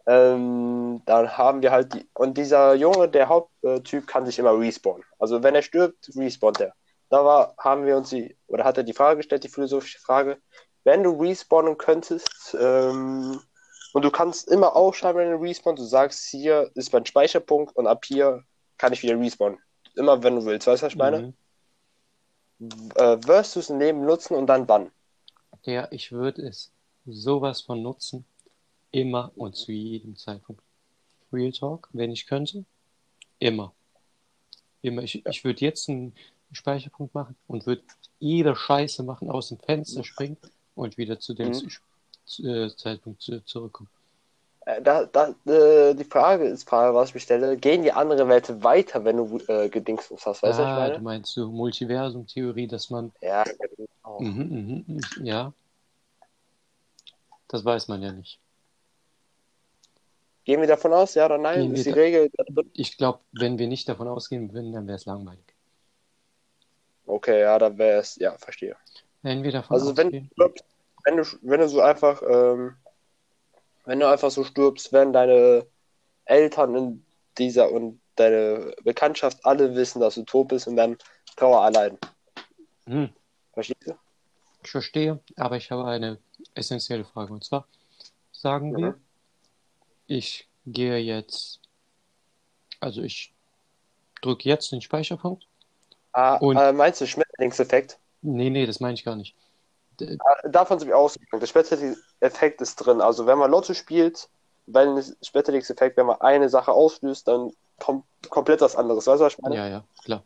ähm, 0.06 1.02
dann 1.04 1.36
haben 1.36 1.60
wir 1.60 1.70
halt 1.70 1.92
die. 1.92 2.08
Und 2.14 2.38
dieser 2.38 2.74
Junge, 2.74 3.08
der 3.08 3.28
Haupttyp, 3.28 4.06
kann 4.06 4.24
sich 4.24 4.38
immer 4.38 4.58
respawnen. 4.58 5.04
Also 5.18 5.42
wenn 5.42 5.54
er 5.54 5.60
stirbt, 5.62 6.10
respawnt 6.16 6.60
er. 6.60 6.72
Da 7.10 7.24
war, 7.24 7.54
haben 7.58 7.86
wir 7.86 7.96
uns 7.96 8.10
die, 8.10 8.36
oder 8.46 8.64
hat 8.64 8.76
er 8.76 8.84
die 8.84 8.92
Frage 8.92 9.18
gestellt, 9.18 9.44
die 9.44 9.48
philosophische 9.48 9.98
Frage, 9.98 10.38
wenn 10.84 11.02
du 11.02 11.10
respawnen 11.20 11.78
könntest, 11.78 12.56
ähm, 12.58 13.40
und 13.92 14.04
du 14.04 14.10
kannst 14.10 14.48
immer 14.48 14.76
aufschreiben, 14.76 15.20
wenn 15.20 15.32
du 15.32 15.38
respawnst, 15.38 15.82
du 15.82 15.86
sagst, 15.86 16.26
hier 16.26 16.70
ist 16.74 16.92
mein 16.92 17.06
Speicherpunkt 17.06 17.74
und 17.74 17.86
ab 17.86 18.04
hier 18.04 18.44
kann 18.76 18.92
ich 18.92 19.02
wieder 19.02 19.18
respawnen. 19.18 19.58
Immer 19.96 20.22
wenn 20.22 20.36
du 20.36 20.44
willst, 20.44 20.66
weißt 20.66 20.82
du, 20.82 20.86
was 20.86 20.92
ich 20.92 20.98
meine? 20.98 21.34
Mhm. 22.58 22.90
Äh, 22.96 23.26
wirst 23.26 23.56
du 23.56 23.60
es 23.60 23.70
im 23.70 23.78
Leben 23.78 24.04
nutzen 24.04 24.34
und 24.34 24.46
dann 24.46 24.68
wann? 24.68 24.90
Ja, 25.64 25.88
ich 25.90 26.12
würde 26.12 26.42
es 26.42 26.70
sowas 27.06 27.60
von 27.60 27.82
nutzen. 27.82 28.24
Immer 28.90 29.32
und 29.36 29.54
zu 29.54 29.72
jedem 29.72 30.16
Zeitpunkt. 30.16 30.62
Real 31.32 31.52
Talk, 31.52 31.88
wenn 31.92 32.10
ich 32.10 32.26
könnte. 32.26 32.64
Immer. 33.38 33.74
Immer. 34.82 35.02
Ich, 35.02 35.26
ich 35.26 35.44
würde 35.44 35.64
jetzt 35.64 35.88
einen 35.88 36.14
Speicherpunkt 36.52 37.14
machen 37.14 37.36
und 37.46 37.66
würde 37.66 37.82
jede 38.18 38.56
Scheiße 38.56 39.02
machen, 39.02 39.30
aus 39.30 39.48
dem 39.48 39.58
Fenster 39.58 40.04
springen 40.04 40.38
und 40.74 40.98
wieder 40.98 41.18
zu 41.20 41.34
dem 41.34 41.50
Mhm. 41.50 41.70
Äh, 42.44 42.68
Zeitpunkt 42.76 43.22
zu, 43.22 43.42
zurückkommen. 43.44 43.88
Äh, 44.66 44.82
Da, 44.82 45.04
da, 45.04 45.34
äh, 45.46 45.94
die 45.94 46.04
Frage 46.04 46.44
ist, 46.44 46.68
Frage, 46.68 46.94
was 46.94 47.08
ich 47.08 47.14
mich 47.14 47.22
stelle, 47.22 47.56
gehen 47.56 47.82
die 47.82 47.92
anderen 47.92 48.28
Welten 48.28 48.62
weiter, 48.62 49.04
wenn 49.04 49.16
du 49.16 49.38
äh, 49.48 49.68
Gedingsmus 49.70 50.26
hast, 50.26 50.42
weißt 50.42 50.58
du, 50.58 50.62
was 50.62 50.68
ich 50.68 50.74
ah, 50.74 50.80
meine? 50.80 50.94
du 50.94 51.00
meinst 51.00 51.32
so 51.32 51.50
Multiversum-Theorie, 51.50 52.66
dass 52.66 52.90
man. 52.90 53.12
Ja, 53.22 53.44
genau. 53.44 54.20
Mhm, 54.20 54.28
mhm, 54.28 54.84
mhm, 54.86 55.24
ja. 55.24 55.52
Das 57.48 57.64
weiß 57.64 57.88
man 57.88 58.02
ja 58.02 58.12
nicht. 58.12 58.38
Gehen 60.44 60.60
wir 60.60 60.68
davon 60.68 60.92
aus, 60.92 61.14
ja 61.14 61.26
oder 61.26 61.38
nein? 61.38 61.60
Gehen 61.60 61.74
ist 61.74 61.86
die 61.86 61.90
Regel 61.90 62.30
da 62.32 62.44
drin? 62.44 62.70
Ich 62.74 62.96
glaube, 62.96 63.20
wenn 63.32 63.58
wir 63.58 63.68
nicht 63.68 63.88
davon 63.88 64.08
ausgehen 64.08 64.52
würden, 64.52 64.72
dann 64.72 64.86
wäre 64.86 64.96
es 64.96 65.06
langweilig. 65.06 65.44
Okay, 67.08 67.40
ja, 67.40 67.58
dann 67.58 67.78
wäre 67.78 68.00
es, 68.00 68.16
ja, 68.16 68.36
verstehe. 68.38 68.76
Wenn 69.22 69.42
wir 69.42 69.52
davon 69.52 69.74
Also 69.76 69.96
wenn, 69.96 70.06
ausgehen. 70.08 70.30
wenn 71.04 71.16
du 71.16 71.24
wenn 71.42 71.60
du 71.60 71.68
so 71.68 71.80
einfach, 71.80 72.22
ähm, 72.22 72.76
wenn 73.84 74.00
du 74.00 74.08
einfach 74.08 74.30
so 74.30 74.44
stirbst, 74.44 74.92
wenn 74.92 75.12
deine 75.12 75.66
Eltern 76.26 76.74
in 76.74 77.04
dieser 77.38 77.70
und 77.72 78.00
deine 78.16 78.74
Bekanntschaft 78.84 79.44
alle 79.44 79.74
wissen, 79.74 80.00
dass 80.00 80.16
du 80.16 80.22
tot 80.24 80.48
bist 80.48 80.68
und 80.68 80.76
dann 80.76 80.98
Trauer 81.36 81.62
allein. 81.62 81.96
Hm, 82.86 83.08
Verstehst 83.52 83.86
du? 83.86 83.94
ich 84.64 84.70
verstehe, 84.70 85.20
aber 85.36 85.56
ich 85.56 85.70
habe 85.70 85.86
eine 85.86 86.18
essentielle 86.54 87.04
Frage. 87.04 87.32
Und 87.32 87.44
zwar, 87.44 87.66
sagen 88.32 88.76
wir, 88.76 88.90
Mhm. 88.90 89.00
ich 90.08 90.48
gehe 90.66 90.98
jetzt, 90.98 91.60
also 92.80 93.02
ich 93.02 93.32
drücke 94.20 94.48
jetzt 94.48 94.72
den 94.72 94.80
Speicherpunkt. 94.82 95.46
Ah, 96.18 96.36
Und- 96.38 96.56
äh, 96.56 96.72
meinst 96.72 97.00
du 97.00 97.06
Schmetterlingseffekt? 97.06 97.96
Nee, 98.22 98.50
nee, 98.50 98.66
das 98.66 98.80
meine 98.80 98.94
ich 98.94 99.04
gar 99.04 99.14
nicht. 99.14 99.36
Davon 100.44 100.78
sind 100.80 100.88
wir 100.88 100.96
ausgegangen. 100.96 101.40
Der 101.40 101.46
Schmetterlingseffekt 101.46 102.60
ist 102.60 102.76
drin. 102.76 103.00
Also 103.00 103.26
wenn 103.26 103.38
man 103.38 103.50
Lotto 103.50 103.72
spielt, 103.74 104.28
wenn 104.66 105.00
Schmetterlingseffekt, 105.22 105.96
wenn 105.96 106.06
man 106.06 106.20
eine 106.20 106.48
Sache 106.48 106.72
auslöst, 106.72 107.28
dann 107.28 107.52
kommt 107.78 108.04
komplett 108.30 108.60
was 108.60 108.74
anderes. 108.74 109.06
Weißt 109.06 109.20
du, 109.20 109.24
was 109.26 109.32
ich 109.34 109.38
meine? 109.38 109.54
Ja, 109.56 109.68
ja, 109.68 109.84
klar. 110.04 110.24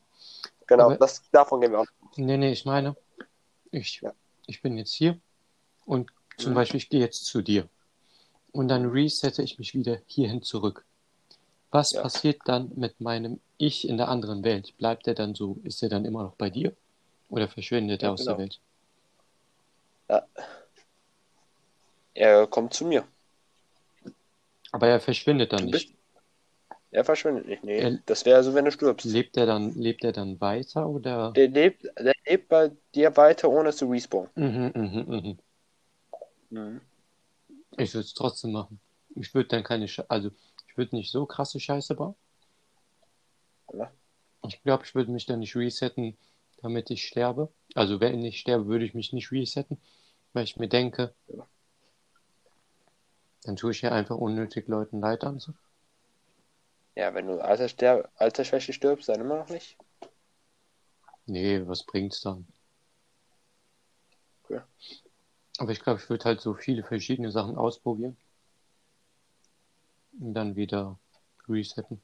genau, 0.66 0.86
aber- 0.86 0.96
das, 0.96 1.22
davon 1.30 1.60
gehen 1.60 1.72
wir 1.72 1.80
aus. 1.80 1.88
Nee, 2.16 2.38
nee, 2.38 2.52
ich 2.52 2.64
meine, 2.64 2.96
ich, 3.70 4.00
Ja. 4.00 4.12
ich 4.46 4.62
bin 4.62 4.76
jetzt 4.78 4.92
hier 4.94 5.18
und 5.84 6.10
Zum 6.38 6.52
Mhm. 6.52 6.56
Beispiel, 6.56 6.78
ich 6.78 6.88
gehe 6.88 7.00
jetzt 7.00 7.26
zu 7.26 7.42
dir. 7.42 7.68
Und 8.52 8.68
dann 8.68 8.86
resette 8.86 9.42
ich 9.42 9.58
mich 9.58 9.74
wieder 9.74 9.98
hierhin 10.06 10.40
zurück. 10.42 10.86
Was 11.70 11.92
Ja. 11.92 12.00
passiert 12.00 12.40
dann 12.46 12.72
mit 12.74 13.02
meinem 13.02 13.38
Ich 13.64 13.88
in 13.88 13.96
der 13.96 14.08
anderen 14.08 14.42
Welt? 14.42 14.76
Bleibt 14.76 15.06
er 15.06 15.14
dann 15.14 15.36
so, 15.36 15.56
ist 15.62 15.84
er 15.84 15.88
dann 15.88 16.04
immer 16.04 16.24
noch 16.24 16.34
bei 16.34 16.50
dir? 16.50 16.74
Oder 17.28 17.46
verschwindet 17.46 18.02
er 18.02 18.08
Ja, 18.08 18.12
aus 18.12 18.24
genau. 18.24 18.32
der 18.32 18.38
Welt? 18.42 18.60
Er 22.14 22.48
kommt 22.48 22.74
zu 22.74 22.84
mir. 22.86 23.04
Aber 24.72 24.88
er 24.88 24.98
verschwindet 24.98 25.52
dann 25.52 25.66
nicht. 25.66 25.94
Er 26.90 27.04
verschwindet 27.04 27.46
nicht. 27.46 27.62
Nee, 27.62 27.78
Er- 27.78 27.98
das 28.04 28.24
wäre 28.24 28.42
so, 28.42 28.52
wenn 28.52 28.64
du 28.64 28.72
stirbst. 28.72 29.06
Lebt 29.06 29.36
er 29.36 29.46
dann, 29.46 29.72
lebt 29.74 30.02
er 30.02 30.10
dann 30.10 30.40
weiter 30.40 30.88
oder? 30.88 31.30
Der 31.30 31.46
lebt, 31.46 31.84
der 31.84 32.14
lebt 32.26 32.48
bei 32.48 32.72
dir 32.96 33.16
weiter, 33.16 33.48
ohne 33.48 33.72
zu 33.72 33.88
respawnen. 33.88 34.30
Mhm, 34.34 34.72
mhm, 34.74 35.04
mhm. 35.06 35.38
Mhm. 36.50 36.80
Ich 37.78 37.94
würde 37.94 38.06
es 38.06 38.14
trotzdem 38.14 38.50
machen. 38.50 38.80
Ich 39.14 39.32
würde 39.34 39.50
dann 39.50 39.62
keine, 39.62 39.86
Sche 39.86 40.04
also 40.10 40.30
ich 40.66 40.76
würde 40.76 40.96
nicht 40.96 41.12
so 41.12 41.26
krasse 41.26 41.60
Scheiße 41.60 41.94
bauen. 41.94 42.16
Ja. 43.72 43.90
Ich 44.46 44.62
glaube, 44.62 44.84
ich 44.84 44.94
würde 44.94 45.10
mich 45.10 45.26
dann 45.26 45.38
nicht 45.38 45.54
resetten, 45.56 46.16
damit 46.62 46.90
ich 46.90 47.06
sterbe. 47.06 47.52
Also 47.74 48.00
wenn 48.00 48.24
ich 48.24 48.40
sterbe, 48.40 48.66
würde 48.66 48.84
ich 48.84 48.94
mich 48.94 49.12
nicht 49.12 49.30
resetten, 49.32 49.80
weil 50.32 50.44
ich 50.44 50.56
mir 50.56 50.68
denke, 50.68 51.14
Ja. 51.28 51.46
dann 53.44 53.56
tue 53.56 53.72
ich 53.72 53.82
ja 53.82 53.92
einfach 53.92 54.16
unnötig 54.16 54.68
Leuten 54.68 55.00
Leid 55.00 55.24
an. 55.24 55.38
So. 55.38 55.52
Ja, 56.94 57.14
wenn 57.14 57.26
du 57.26 57.40
Altersschwäche 57.40 58.72
stirbst, 58.72 59.08
dann 59.08 59.20
immer 59.20 59.38
noch 59.38 59.48
nicht. 59.48 59.76
Nee, 61.26 61.66
was 61.66 61.84
bringt's 61.84 62.20
dann? 62.20 62.46
Okay. 64.44 64.60
Aber 65.58 65.70
ich 65.72 65.80
glaube, 65.80 66.00
ich 66.00 66.10
würde 66.10 66.24
halt 66.24 66.40
so 66.40 66.54
viele 66.54 66.82
verschiedene 66.82 67.30
Sachen 67.30 67.56
ausprobieren. 67.56 68.16
Und 70.20 70.34
dann 70.34 70.56
wieder 70.56 70.98
resetten. 71.48 72.02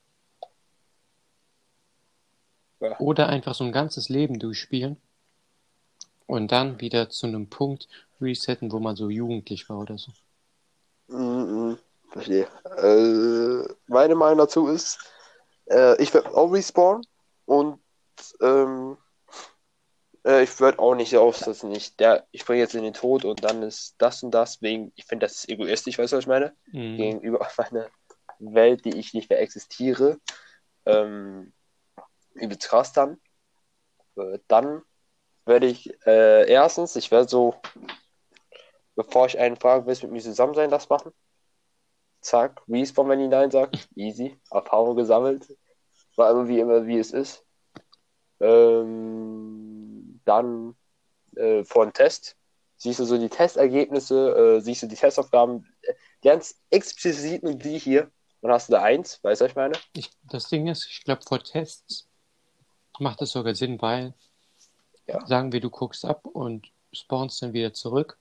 Ja. 2.80 2.98
Oder 3.00 3.28
einfach 3.28 3.54
so 3.54 3.64
ein 3.64 3.72
ganzes 3.72 4.08
Leben 4.08 4.38
durchspielen. 4.38 4.96
Und 6.26 6.52
dann 6.52 6.80
wieder 6.80 7.08
zu 7.08 7.26
einem 7.26 7.48
Punkt 7.48 7.88
resetten, 8.20 8.70
wo 8.70 8.78
man 8.78 8.96
so 8.96 9.08
jugendlich 9.08 9.68
war 9.68 9.78
oder 9.78 9.96
so. 9.96 10.12
Mhm, 11.08 11.78
verstehe. 12.10 12.46
Äh, 12.76 13.72
meine 13.86 14.14
Meinung 14.14 14.38
dazu 14.38 14.68
ist, 14.68 14.98
äh, 15.70 16.00
ich 16.02 16.12
werde 16.12 16.34
auch 16.34 16.52
respawnen 16.52 17.06
und 17.46 17.80
ähm, 18.42 18.98
äh, 20.24 20.42
ich 20.42 20.60
würde 20.60 20.78
auch 20.78 20.94
nicht 20.94 21.10
so 21.10 21.20
aufsetzen. 21.20 21.72
Ich, 21.72 21.96
der, 21.96 22.26
ich 22.30 22.44
bringe 22.44 22.60
jetzt 22.60 22.74
in 22.74 22.82
den 22.82 22.94
Tod 22.94 23.24
und 23.24 23.42
dann 23.44 23.62
ist 23.62 23.94
das 23.98 24.22
und 24.22 24.32
das 24.32 24.60
wegen, 24.60 24.92
ich 24.96 25.06
finde, 25.06 25.26
das 25.26 25.36
ist 25.36 25.48
egoistisch, 25.48 25.98
weißt 25.98 26.12
du, 26.12 26.16
was 26.16 26.24
ich 26.24 26.28
meine? 26.28 26.54
Mhm. 26.72 26.96
Gegenüber 26.96 27.46
meiner 27.56 27.86
Welt, 28.38 28.84
die 28.84 28.96
ich 28.96 29.14
nicht 29.14 29.30
mehr 29.30 29.40
existiere. 29.40 30.18
Ähm, 30.84 31.52
übelst 32.38 32.68
krass 32.68 32.92
dann. 32.92 33.20
Äh, 34.16 34.38
dann 34.48 34.82
werde 35.44 35.66
ich 35.66 35.90
äh, 36.06 36.50
erstens, 36.50 36.96
ich 36.96 37.10
werde 37.10 37.28
so, 37.28 37.54
bevor 38.94 39.26
ich 39.26 39.38
einen 39.38 39.56
frage, 39.56 39.86
willst 39.86 40.02
du 40.02 40.06
mit 40.06 40.14
mir 40.14 40.22
zusammen 40.22 40.54
sein, 40.54 40.70
das 40.70 40.88
machen? 40.88 41.12
Zack, 42.20 42.62
Respawn, 42.68 43.08
wenn 43.08 43.20
die 43.20 43.28
Nein 43.28 43.50
sagt. 43.50 43.88
Easy. 43.94 44.38
Erfahrung 44.50 44.96
gesammelt. 44.96 45.46
War 46.16 46.30
immer 46.30 46.48
wie 46.48 46.60
immer, 46.60 46.86
wie 46.86 46.98
es 46.98 47.12
ist. 47.12 47.44
Ähm, 48.40 50.20
dann 50.24 50.76
äh, 51.36 51.64
vor 51.64 51.84
dem 51.86 51.92
Test. 51.92 52.36
Siehst 52.76 53.00
du 53.00 53.04
so 53.04 53.18
die 53.18 53.28
Testergebnisse, 53.28 54.56
äh, 54.56 54.60
siehst 54.60 54.82
du 54.82 54.86
die 54.86 54.94
Testaufgaben, 54.94 55.66
äh, 55.82 55.94
ganz 56.22 56.60
explizit 56.70 57.42
nur 57.42 57.54
die 57.54 57.78
hier. 57.78 58.10
Und 58.40 58.52
hast 58.52 58.68
du 58.68 58.72
da 58.72 58.82
eins, 58.82 59.22
weißt 59.24 59.40
du, 59.40 59.44
was 59.44 59.50
ich 59.50 59.56
meine? 59.56 59.74
Ich, 59.94 60.10
das 60.22 60.48
Ding 60.48 60.68
ist, 60.68 60.86
ich 60.86 61.02
glaube, 61.02 61.22
vor 61.26 61.42
Tests 61.42 62.07
macht 63.00 63.22
es 63.22 63.32
sogar 63.32 63.54
Sinn, 63.54 63.80
weil 63.80 64.14
Ja. 65.06 65.26
sagen 65.26 65.52
wir, 65.52 65.60
du 65.60 65.70
guckst 65.70 66.04
ab 66.04 66.26
und 66.26 66.70
spawnst 66.92 67.42
dann 67.42 67.52
wieder 67.52 67.72
zurück, 67.72 68.18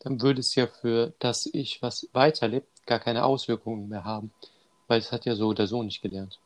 dann 0.00 0.20
würde 0.20 0.40
es 0.40 0.54
ja 0.54 0.66
für 0.66 1.12
das 1.18 1.46
Ich, 1.46 1.82
was 1.82 2.08
weiterlebt, 2.12 2.86
gar 2.86 2.98
keine 2.98 3.24
Auswirkungen 3.24 3.88
mehr 3.88 4.04
haben. 4.04 4.32
Weil 4.88 5.00
es 5.00 5.10
hat 5.10 5.24
ja 5.24 5.34
so 5.34 5.48
oder 5.48 5.66
so 5.66 5.82
nicht 5.82 6.02
gelernt. 6.02 6.38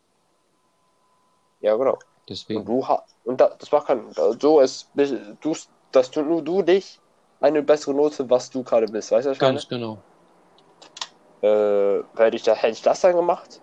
Ja, 1.60 1.76
genau. 1.76 1.92
Und 1.94 2.00
Deswegen. 2.28 2.64
du 2.64 2.86
ha 2.86 3.04
und 3.24 3.40
da, 3.40 3.50
das 3.58 3.70
macht 3.72 3.88
kein, 3.88 4.12
so 4.40 4.60
ist, 4.60 4.88
du, 4.94 5.56
dass 5.92 6.10
du 6.10 6.22
nur 6.22 6.42
du 6.42 6.62
dich 6.62 7.00
eine 7.40 7.62
bessere 7.62 7.94
Note, 7.94 8.28
was 8.30 8.50
du 8.50 8.62
gerade 8.62 8.86
bist, 8.86 9.10
weißt 9.10 9.26
du, 9.26 9.32
ich 9.32 9.40
meine? 9.40 9.54
Ganz 9.54 9.68
genau. 9.68 9.98
äh, 11.42 12.02
hätte 12.16 12.36
ich, 12.36 12.42
da, 12.42 12.54
hätte 12.54 12.72
ich 12.72 12.82
das 12.82 13.00
dann 13.00 13.16
gemacht, 13.16 13.60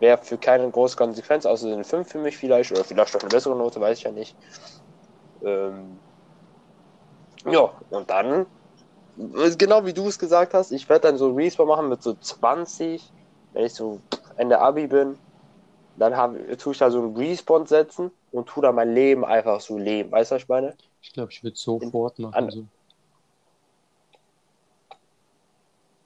wäre 0.00 0.18
für 0.22 0.38
keine 0.38 0.70
große 0.70 0.96
Konsequenz, 0.96 1.46
außer 1.46 1.72
eine 1.72 1.84
5 1.84 2.08
für 2.10 2.18
mich 2.18 2.36
vielleicht, 2.36 2.72
oder 2.72 2.84
vielleicht 2.84 3.14
doch 3.14 3.20
eine 3.20 3.30
bessere 3.30 3.56
Note, 3.56 3.80
weiß 3.80 3.98
ich 3.98 4.04
ja 4.04 4.12
nicht. 4.12 4.36
Ähm, 5.42 6.02
ja, 7.44 7.60
und 7.88 8.10
dann, 8.10 8.46
äh, 9.16 9.56
genau 9.56 9.86
wie 9.86 9.94
du 9.94 10.08
es 10.08 10.18
gesagt 10.18 10.54
hast, 10.54 10.72
ich 10.72 10.88
werde 10.90 11.08
dann 11.08 11.18
so 11.18 11.32
Respawn 11.34 11.68
machen 11.68 11.88
mit 11.88 12.02
so 12.02 12.14
20, 12.16 13.14
wenn 13.52 13.66
ich 13.66 13.74
so 13.74 14.02
Ende 14.36 14.60
Abi 14.60 14.88
bin, 14.88 15.20
dann 15.96 16.16
hab, 16.16 16.34
tue 16.58 16.72
ich 16.72 16.78
da 16.78 16.90
so 16.90 17.00
einen 17.00 17.16
Respawn 17.16 17.66
setzen 17.66 18.12
und 18.32 18.48
tue 18.48 18.62
da 18.62 18.72
mein 18.72 18.94
Leben 18.94 19.24
einfach 19.24 19.60
so 19.60 19.78
leben, 19.78 20.12
weißt 20.12 20.32
du, 20.32 20.36
was 20.36 20.42
ich 20.42 20.48
meine? 20.48 20.76
Ich 21.00 21.12
glaube, 21.12 21.32
ich 21.32 21.42
würde 21.42 21.56
sofort 21.56 22.18
machen. 22.20 22.34
an- 22.36 22.50
So. 22.50 22.68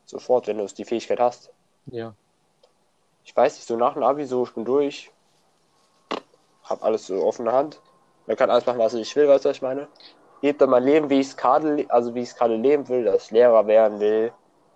Sofort, 0.05 0.47
wenn 0.47 0.59
du 0.59 0.63
es 0.65 0.75
die 0.75 0.85
Fähigkeit 0.85 1.19
hast. 1.19 1.53
Ja. 1.87 2.17
Ich 3.25 3.37
weiß 3.37 3.55
nicht, 3.57 3.67
so 3.67 3.77
nach 3.77 3.95
dem 3.95 4.03
Abi, 4.03 4.25
so, 4.27 4.45
ich 4.45 4.55
bin 4.55 4.65
durch, 4.65 5.11
hab 6.65 6.83
alles 6.83 7.07
so 7.07 7.23
offene 7.25 7.53
Hand, 7.53 7.81
man 8.27 8.37
kann 8.37 8.51
alles 8.51 8.67
machen, 8.67 8.79
was 8.79 8.95
ich 8.95 9.15
will, 9.17 9.29
weißt 9.29 9.45
du, 9.45 9.49
was 9.51 9.57
ich 9.57 9.63
meine? 9.63 9.89
Lebe 10.43 10.59
dann 10.59 10.71
mein 10.71 10.85
Leben, 10.85 11.11
wie 11.11 11.21
ich 11.21 11.29
es 11.29 11.37
gerade, 11.37 11.87
also 11.89 12.15
wie 12.15 12.21
ich 12.23 12.31
es 12.31 12.37
gerade 12.37 12.57
leben 12.57 12.89
will, 12.89 13.05
dass 13.05 13.27
ich 13.27 13.31
Lehrer 13.31 13.67
werden 13.67 14.01
will, 14.01 14.33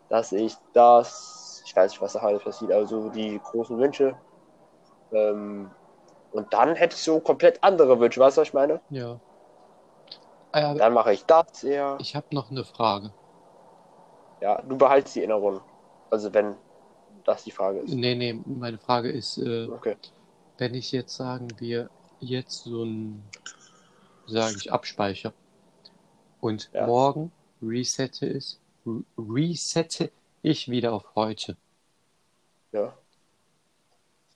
dass 0.08 0.32
ich 0.32 0.54
das, 0.72 1.62
ich 1.66 1.74
weiß 1.74 1.90
nicht, 1.92 2.00
was 2.00 2.12
da 2.12 2.20
alles 2.20 2.42
passiert, 2.44 2.72
also 2.72 3.08
die 3.10 3.40
großen 3.42 3.78
Wünsche. 3.78 4.16
Ähm, 5.12 5.70
und 6.32 6.52
dann 6.52 6.76
hätte 6.76 6.94
ich 6.94 7.02
so 7.02 7.20
komplett 7.20 7.62
andere 7.62 7.98
Wünsche, 7.98 8.20
weißt 8.20 8.36
du, 8.36 8.40
was 8.42 8.48
ich 8.48 8.54
meine? 8.54 8.80
Ja. 8.90 9.18
Ah, 10.52 10.60
ja 10.60 10.74
Dann 10.74 10.92
mache 10.92 11.12
ich 11.12 11.24
das 11.26 11.64
eher. 11.64 11.96
ich 12.00 12.14
habe 12.14 12.26
noch 12.32 12.50
eine 12.50 12.64
Frage. 12.64 13.12
Ja, 14.40 14.60
du 14.62 14.76
behaltst 14.76 15.14
die 15.14 15.20
Erinnerung. 15.20 15.60
Also 16.10 16.32
wenn 16.34 16.54
das 17.26 17.44
die 17.44 17.50
Frage 17.50 17.80
ist. 17.80 17.92
Nee, 17.92 18.14
nee, 18.14 18.40
meine 18.46 18.78
Frage 18.78 19.10
ist, 19.10 19.38
äh, 19.38 19.66
Okay. 19.66 19.96
wenn 20.58 20.74
ich 20.74 20.92
jetzt 20.92 21.14
sagen 21.16 21.48
wir 21.58 21.90
jetzt 22.20 22.64
so 22.64 22.84
ein, 22.84 23.22
sage 24.26 24.56
ich, 24.56 24.72
abspeicher 24.72 25.32
und 26.40 26.70
Ja. 26.72 26.86
morgen 26.86 27.32
resette 27.62 28.26
ist, 28.26 28.60
re- 28.86 29.02
resette 29.18 30.10
ich 30.42 30.68
wieder 30.70 30.92
auf 30.92 31.14
heute. 31.14 31.56
Ja. 32.72 32.96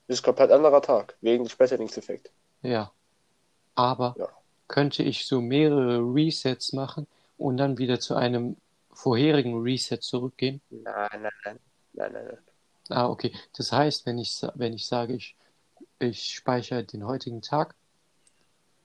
Das 0.07 0.17
ist 0.17 0.21
ein 0.23 0.25
komplett 0.25 0.51
anderer 0.51 0.81
Tag, 0.81 1.15
wegen 1.21 1.43
des 1.43 1.53
Späterlingseffekt. 1.53 2.31
Ja. 2.61 2.91
Aber 3.75 4.15
Ja. 4.17 4.27
könnte 4.67 5.03
ich 5.03 5.25
so 5.25 5.39
mehrere 5.41 5.99
Resets 5.99 6.73
machen 6.73 7.07
und 7.37 7.57
dann 7.57 7.77
wieder 7.77 7.99
zu 7.99 8.15
einem 8.15 8.57
vorherigen 8.91 9.61
Reset 9.61 9.97
zurückgehen? 10.01 10.61
Nein, 10.69 10.83
nein, 11.13 11.31
nein. 11.45 11.59
Nein, 11.93 12.13
nein, 12.13 12.25
nein. 12.25 12.37
Ah, 12.91 13.09
okay. 13.09 13.33
Das 13.57 13.71
heißt, 13.71 14.05
wenn 14.05 14.17
ich, 14.17 14.41
wenn 14.55 14.73
ich 14.73 14.87
sage, 14.87 15.13
ich, 15.13 15.35
ich 15.99 16.33
speichere 16.35 16.83
den 16.83 17.05
heutigen 17.05 17.41
Tag 17.41 17.75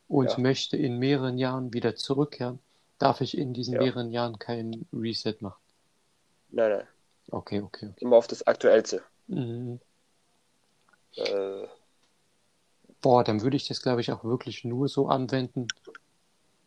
und 0.09 0.31
Ja. 0.31 0.39
möchte 0.39 0.77
in 0.77 0.99
mehreren 0.99 1.39
Jahren 1.39 1.73
wieder 1.73 1.95
zurückkehren, 1.97 2.59
darf 2.99 3.21
ich 3.21 3.37
in 3.37 3.53
diesen 3.53 3.75
Ja. 3.75 3.81
mehreren 3.81 4.11
Jahren 4.13 4.39
kein 4.39 4.87
Reset 4.93 5.37
machen. 5.41 5.61
Nein, 6.51 6.71
nein. 6.71 6.89
Okay, 7.31 7.61
okay, 7.61 7.87
okay. 7.87 7.95
Immer 8.01 8.17
auf 8.17 8.27
das 8.27 8.47
Aktuellste. 8.47 9.03
Mhm. 9.29 9.81
Äh, 11.17 11.67
Boah, 13.03 13.25
dann 13.25 13.43
würde 13.43 13.57
ich 13.57 13.69
das, 13.69 13.83
glaube 13.83 14.01
ich, 14.01 14.11
auch 14.11 14.25
wirklich 14.25 14.65
nur 14.65 14.89
so 14.89 15.09
anwenden, 15.09 15.69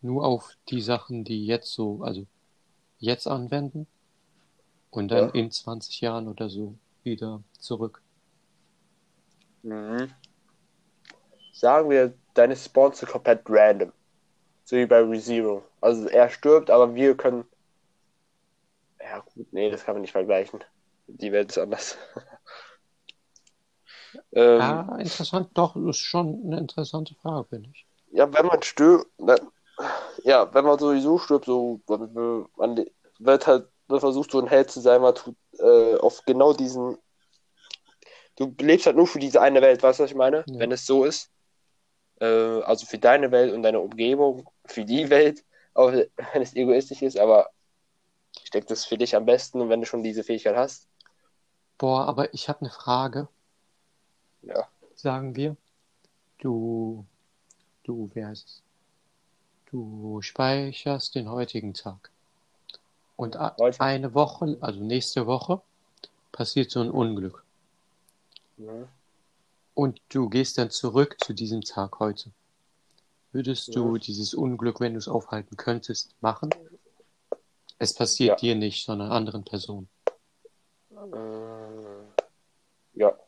nur 0.01 0.25
auf 0.25 0.57
die 0.69 0.81
Sachen, 0.81 1.23
die 1.23 1.45
jetzt 1.45 1.73
so, 1.73 2.01
also 2.03 2.25
jetzt 2.99 3.27
anwenden 3.27 3.87
und 4.91 5.09
dann 5.09 5.25
Ja. 5.25 5.29
in 5.29 5.51
20 5.51 6.01
Jahren 6.01 6.27
oder 6.27 6.49
so 6.49 6.75
wieder 7.09 7.43
zurück. 7.59 8.01
mhm. 9.63 10.11
Sagen 11.51 11.89
wir, 11.89 12.13
deine 12.35 12.55
Spawns 12.55 12.99
sind 12.99 13.11
komplett 13.11 13.41
random. 13.49 13.91
So 14.63 14.77
wie 14.77 14.85
bei 14.85 15.01
ReZero. 15.01 15.63
Also 15.81 16.07
er 16.07 16.29
stirbt, 16.29 16.69
aber 16.69 16.95
wir 16.95 17.17
können. 17.17 17.43
Ja, 19.01 19.19
gut, 19.19 19.51
nee, 19.51 19.69
das 19.69 19.83
kann 19.83 19.95
man 19.95 20.01
nicht 20.01 20.11
vergleichen. 20.11 20.63
Die 21.07 21.31
Welt 21.31 21.49
ist 21.49 21.57
anders. 21.57 21.97
ähm, 24.31 24.59
Ja, 24.59 24.95
interessant, 24.97 25.49
doch, 25.55 25.75
ist 25.75 25.97
schon 25.97 26.41
eine 26.45 26.59
interessante 26.59 27.15
Frage, 27.15 27.47
finde 27.49 27.69
ich. 27.73 27.85
Ja, 28.11 28.31
wenn 28.31 28.45
man 28.45 28.61
stirbt, 28.61 29.07
ja, 30.23 30.53
wenn 30.53 30.65
man 30.65 30.79
sowieso 30.79 31.17
stirbt, 31.17 31.45
so, 31.45 31.81
wenn 31.87 32.13
wir 32.13 32.49
an 32.57 32.75
die, 32.75 32.91
wird 33.19 33.47
halt, 33.47 33.67
wird 33.89 34.01
versucht, 34.01 34.31
so 34.31 34.39
ein 34.39 34.47
Held 34.47 34.71
zu 34.71 34.79
sein, 34.79 35.01
weil 35.01 35.13
du 35.13 35.35
äh, 35.63 35.97
auf 35.97 36.23
genau 36.25 36.53
diesen. 36.53 36.97
Du 38.35 38.55
lebst 38.61 38.85
halt 38.85 38.95
nur 38.95 39.07
für 39.07 39.19
diese 39.19 39.41
eine 39.41 39.61
Welt, 39.61 39.83
weißt 39.83 39.99
du, 39.99 40.03
was 40.03 40.11
ich 40.11 40.15
meine? 40.15 40.45
Ja. 40.47 40.59
Wenn 40.59 40.71
es 40.71 40.85
so 40.85 41.03
ist. 41.03 41.29
Äh, 42.21 42.25
also 42.25 42.85
für 42.85 42.97
deine 42.97 43.31
Welt 43.31 43.53
und 43.53 43.63
deine 43.63 43.79
Umgebung, 43.79 44.49
für 44.65 44.85
die 44.85 45.09
Welt, 45.09 45.43
auch 45.73 45.91
wenn 45.91 46.41
es 46.41 46.55
egoistisch 46.55 47.01
ist, 47.01 47.17
aber 47.17 47.49
ich 48.43 48.51
denke, 48.51 48.67
das 48.67 48.79
ist 48.79 48.85
für 48.85 48.97
dich 48.97 49.15
am 49.15 49.25
besten 49.25 49.61
und 49.61 49.69
wenn 49.69 49.81
du 49.81 49.85
schon 49.85 50.03
diese 50.03 50.23
Fähigkeit 50.23 50.55
hast. 50.55 50.87
Boah, 51.77 52.05
aber 52.05 52.33
ich 52.33 52.49
habe 52.49 52.61
eine 52.61 52.69
Frage. 52.69 53.27
Ja. 54.41 54.67
Sagen 54.95 55.35
wir, 55.35 55.55
du, 56.39 57.05
du, 57.83 58.09
wie 58.13 58.25
heißt 58.25 58.47
es? 58.47 58.63
Du 59.65 60.21
speicherst 60.21 61.15
den 61.15 61.29
heutigen 61.29 61.73
Tag. 61.73 62.11
Und 63.19 63.35
eine 63.81 64.13
Woche, 64.13 64.57
also 64.61 64.79
nächste 64.81 65.27
Woche, 65.27 65.61
passiert 66.31 66.71
so 66.71 66.79
ein 66.79 66.89
Unglück. 66.89 67.43
Mhm. 68.55 68.87
Und 69.73 69.99
du 70.07 70.29
gehst 70.29 70.57
dann 70.57 70.69
zurück 70.71 71.17
zu 71.21 71.33
diesem 71.33 71.59
Tag 71.59 71.99
heute. 71.99 72.31
Würdest 73.33 73.75
du 73.75 73.95
Ja. 73.95 73.99
dieses 73.99 74.33
Unglück, 74.33 74.79
wenn 74.79 74.93
du 74.93 74.99
es 74.99 75.09
aufhalten 75.09 75.57
könntest, 75.57 76.15
machen? 76.21 76.49
Es 77.77 77.93
passiert 77.93 78.41
Ja. 78.41 78.53
dir 78.53 78.55
nicht, 78.55 78.85
sondern 78.85 79.11
anderen 79.11 79.43
Personen. 79.43 79.89
Ähm, 80.91 82.05
ja. 82.93 83.19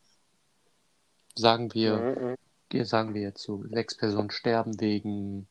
Sagen 1.36 1.74
wir, 1.74 1.98
Mhm, 1.98 2.38
mhm. 2.80 2.86
sagen 2.86 3.14
wir 3.14 3.24
jetzt 3.24 3.44
so, 3.44 3.62
sechs 3.68 3.98
Personen 3.98 4.32
sterben 4.32 4.80
wegen 4.80 5.50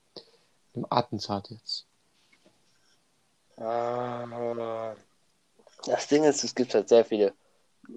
einem 0.75 0.87
Attentat 0.89 1.51
jetzt. 1.51 1.85
Ah, 3.61 4.95
Das 5.87 6.09
Ding 6.09 6.25
ist, 6.25 6.45
es 6.45 6.55
gibt 6.55 6.75
halt 6.75 6.89
sehr 6.89 7.05
viele. 7.05 7.35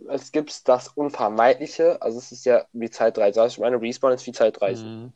Es 0.09 0.31
gibt 0.31 0.67
das 0.67 0.89
Unvermeidliche, 0.89 2.01
also 2.01 2.17
es 2.17 2.31
ist 2.31 2.45
ja 2.45 2.65
wie 2.73 2.89
Zeitreise. 2.89 3.41
Also 3.41 3.53
ich 3.53 3.59
meine, 3.59 3.81
Respawn 3.81 4.13
ist 4.13 4.25
wie 4.25 4.31
Zeitreise. 4.31 4.83
Mhm. 4.83 5.13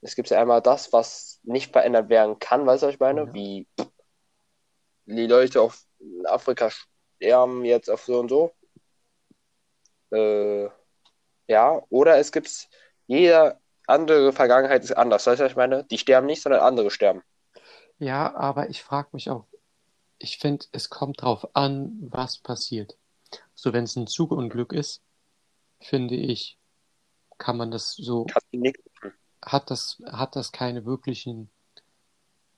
Es 0.00 0.16
gibt 0.16 0.30
ja 0.30 0.40
einmal 0.40 0.60
das, 0.60 0.92
was 0.92 1.38
nicht 1.44 1.72
verändert 1.72 2.08
werden 2.08 2.38
kann, 2.38 2.66
weißt 2.66 2.82
du, 2.82 2.86
was 2.88 2.94
ich 2.94 3.00
meine? 3.00 3.26
Ja. 3.26 3.34
Wie 3.34 3.68
die 5.06 5.26
Leute 5.26 5.60
auf 5.60 5.84
Afrika 6.24 6.70
sterben 7.16 7.64
jetzt 7.64 7.88
auf 7.88 8.04
so 8.04 8.18
und 8.18 8.28
so. 8.28 8.52
Äh, 10.10 10.68
ja, 11.46 11.82
oder 11.90 12.18
es 12.18 12.32
gibt 12.32 12.68
jede 13.06 13.58
andere 13.86 14.32
Vergangenheit 14.32 14.82
ist 14.82 14.92
anders, 14.92 15.26
weißt 15.26 15.40
du, 15.40 15.44
was 15.44 15.52
ich 15.52 15.56
meine? 15.56 15.84
Die 15.84 15.98
sterben 15.98 16.26
nicht, 16.26 16.42
sondern 16.42 16.62
andere 16.62 16.90
sterben. 16.90 17.22
Ja, 18.02 18.34
aber 18.34 18.68
ich 18.68 18.82
frage 18.82 19.10
mich 19.12 19.30
auch, 19.30 19.46
ich 20.18 20.38
finde, 20.38 20.66
es 20.72 20.90
kommt 20.90 21.22
drauf 21.22 21.54
an, 21.54 21.98
was 22.00 22.36
passiert. 22.36 22.98
So, 23.54 23.72
wenn 23.72 23.84
es 23.84 23.94
ein 23.94 24.08
Zugunglück 24.08 24.72
ist, 24.72 25.02
finde 25.80 26.16
ich, 26.16 26.58
kann 27.38 27.56
man 27.56 27.70
das 27.70 27.94
so, 27.94 28.26
hat 29.40 29.70
das, 29.70 30.02
hat 30.04 30.34
das 30.34 30.50
keine 30.50 30.84
wirklichen, 30.84 31.48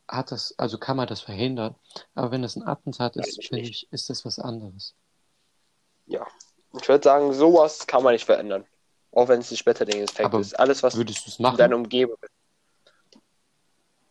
hat 0.08 0.32
das, 0.32 0.58
also 0.58 0.78
kann 0.78 0.96
man 0.96 1.08
das 1.08 1.20
verhindern. 1.20 1.74
Aber 2.14 2.30
wenn 2.30 2.42
es 2.42 2.56
ein 2.56 2.66
Attentat 2.66 3.14
ist, 3.16 3.46
finde 3.46 3.68
ich, 3.68 3.86
ist 3.92 4.08
das 4.08 4.24
was 4.24 4.38
anderes. 4.38 4.94
Ja. 6.06 6.26
Ich 6.80 6.88
würde 6.88 7.04
sagen, 7.04 7.34
sowas 7.34 7.86
kann 7.86 8.02
man 8.02 8.14
nicht 8.14 8.24
verändern. 8.24 8.64
Auch 9.12 9.28
wenn 9.28 9.40
es 9.40 9.50
ein 9.50 9.58
Schmetterling-Effekt 9.58 10.24
Aber 10.24 10.40
ist. 10.40 10.58
Alles, 10.58 10.82
was 10.82 10.96
Würdest 10.96 11.38
in 11.38 11.56
deiner 11.56 11.76
Umgebung 11.76 12.16
ist. 12.22 12.33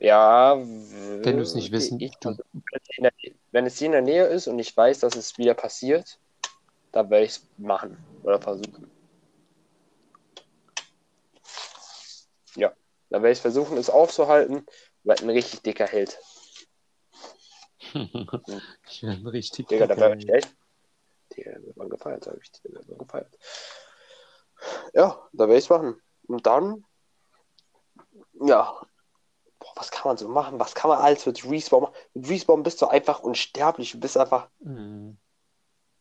Ja, 0.04 0.58
Wenn 0.58 1.38
du 1.38 1.44
es 1.44 1.56
nicht 1.56 1.72
wissen, 1.72 1.98
ich, 2.02 2.12
du- 2.20 2.36
wenn 3.52 3.66
es 3.66 3.78
hier 3.78 3.86
in 3.86 3.94
der 3.94 4.02
Nähe 4.02 4.26
ist 4.26 4.48
und 4.48 4.60
ich 4.60 4.76
weiß, 4.76 5.00
dass 5.00 5.16
es 5.16 5.38
wieder 5.38 5.54
passiert, 5.54 6.20
dann 6.92 7.10
werde 7.10 7.26
ich 7.26 7.32
es 7.32 7.48
machen 7.58 7.98
oder 8.22 8.42
versuchen. 8.42 8.92
Ja, 12.56 12.74
dann 13.10 13.24
werde 13.24 13.32
ich 13.32 13.40
versuchen, 13.42 13.78
es 13.78 13.90
aufzuhalten, 13.90 14.66
weil 15.04 15.18
ein 15.20 15.30
richtig 15.30 15.62
dicker 15.62 15.88
Held. 15.88 16.20
ich 18.90 19.02
bin 19.02 19.28
richtig. 19.28 19.70
Digga, 19.70 19.88
wäre 19.88 20.16
ich 20.18 20.26
dicker. 20.26 20.36
echt. 20.36 20.56
Digga, 21.36 21.52
da 21.54 21.64
wird 21.64 21.78
man 21.78 21.90
gefeiert, 21.90 22.26
sag 22.26 22.38
ich 22.42 22.52
dir. 22.52 22.72
Gefeiert. 22.98 23.34
Ja, 24.94 25.18
da 25.32 25.48
werde 25.48 25.58
ich 25.58 25.64
es 25.66 25.70
machen. 25.70 26.02
Und 26.28 26.46
dann, 26.46 26.84
ja, 28.46 28.80
was 29.76 29.92
kann 29.92 30.10
man 30.10 30.18
so 30.18 30.28
machen? 30.28 30.60
Was 30.60 30.76
kann 30.76 30.90
man 30.90 31.00
alles 31.00 31.26
mit 31.26 31.44
Respawn 31.50 31.84
machen? 31.84 31.96
Mit 32.14 32.30
Respawn 32.30 32.64
bist 32.64 32.82
du 32.82 32.88
einfach 32.88 33.20
unsterblich. 33.22 33.92
Du 33.92 34.00
bist 34.00 34.18
einfach, 34.18 34.48
Mhm. 34.60 35.18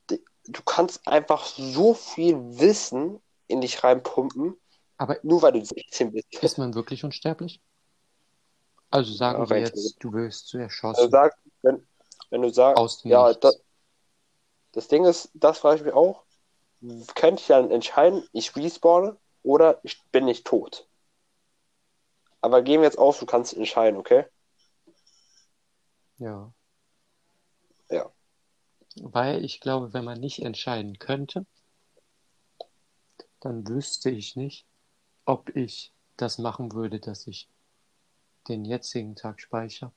du 0.09 0.63
kannst 0.65 1.07
einfach 1.07 1.45
so 1.45 1.95
viel 1.95 2.37
Wissen 2.59 3.21
in 3.47 3.61
dich 3.61 3.83
reinpumpen, 3.85 4.57
Aber 4.99 5.19
nur 5.23 5.43
weil 5.43 5.53
du 5.53 5.65
16 5.65 6.13
bist. 6.13 6.27
ist 6.43 6.59
man 6.59 6.75
wirklich 6.75 7.05
unsterblich? 7.05 7.61
Also 8.91 9.15
sagen 9.15 9.43
Ja, 9.45 9.51
wir 9.51 9.61
jetzt, 9.61 9.97
du 10.01 10.13
wirst 10.13 10.49
zu 10.49 10.59
erschossen 10.59 11.11
sagst, 11.11 11.39
wenn, 11.63 11.87
wenn 12.31 12.43
du 12.43 12.51
sagst, 12.51 12.79
aus 12.81 13.03
dem 13.03 13.13
ja, 13.13 13.33
das, 13.33 13.63
das 14.73 14.89
Ding 14.89 15.05
ist, 15.05 15.31
das 15.35 15.59
frage 15.59 15.77
ich 15.77 15.85
mich 15.85 15.95
auch, 15.95 16.25
könnte 17.15 17.41
ich 17.41 17.47
dann 17.47 17.71
entscheiden, 17.71 18.27
ich 18.33 18.55
respawne 18.57 19.17
oder 19.43 19.81
ich 19.83 20.03
bin 20.13 20.25
nicht 20.25 20.47
tot. 20.47 20.87
Aber 22.43 22.61
gehen 22.63 22.81
wir 22.81 22.87
jetzt 22.87 22.99
auf, 22.99 23.19
du 23.19 23.25
kannst 23.27 23.55
entscheiden, 23.55 23.99
okay? 23.99 24.25
Ja. 26.19 26.53
Ja. 27.89 28.13
Weil 28.97 29.45
ich 29.45 29.61
glaube, 29.61 29.93
wenn 29.95 30.05
man 30.05 30.21
nicht 30.21 30.41
entscheiden 30.43 30.99
könnte, 30.99 31.47
dann 33.41 33.67
wüsste 33.67 34.11
ich 34.11 34.37
nicht, 34.37 34.67
ob 35.25 35.55
ich 35.57 35.93
das 36.17 36.39
machen 36.39 36.73
würde, 36.73 37.01
dass 37.01 37.27
ich 37.27 37.49
den 38.49 38.65
jetzigen 38.65 39.17
Tag 39.17 39.41
speichere 39.41 39.93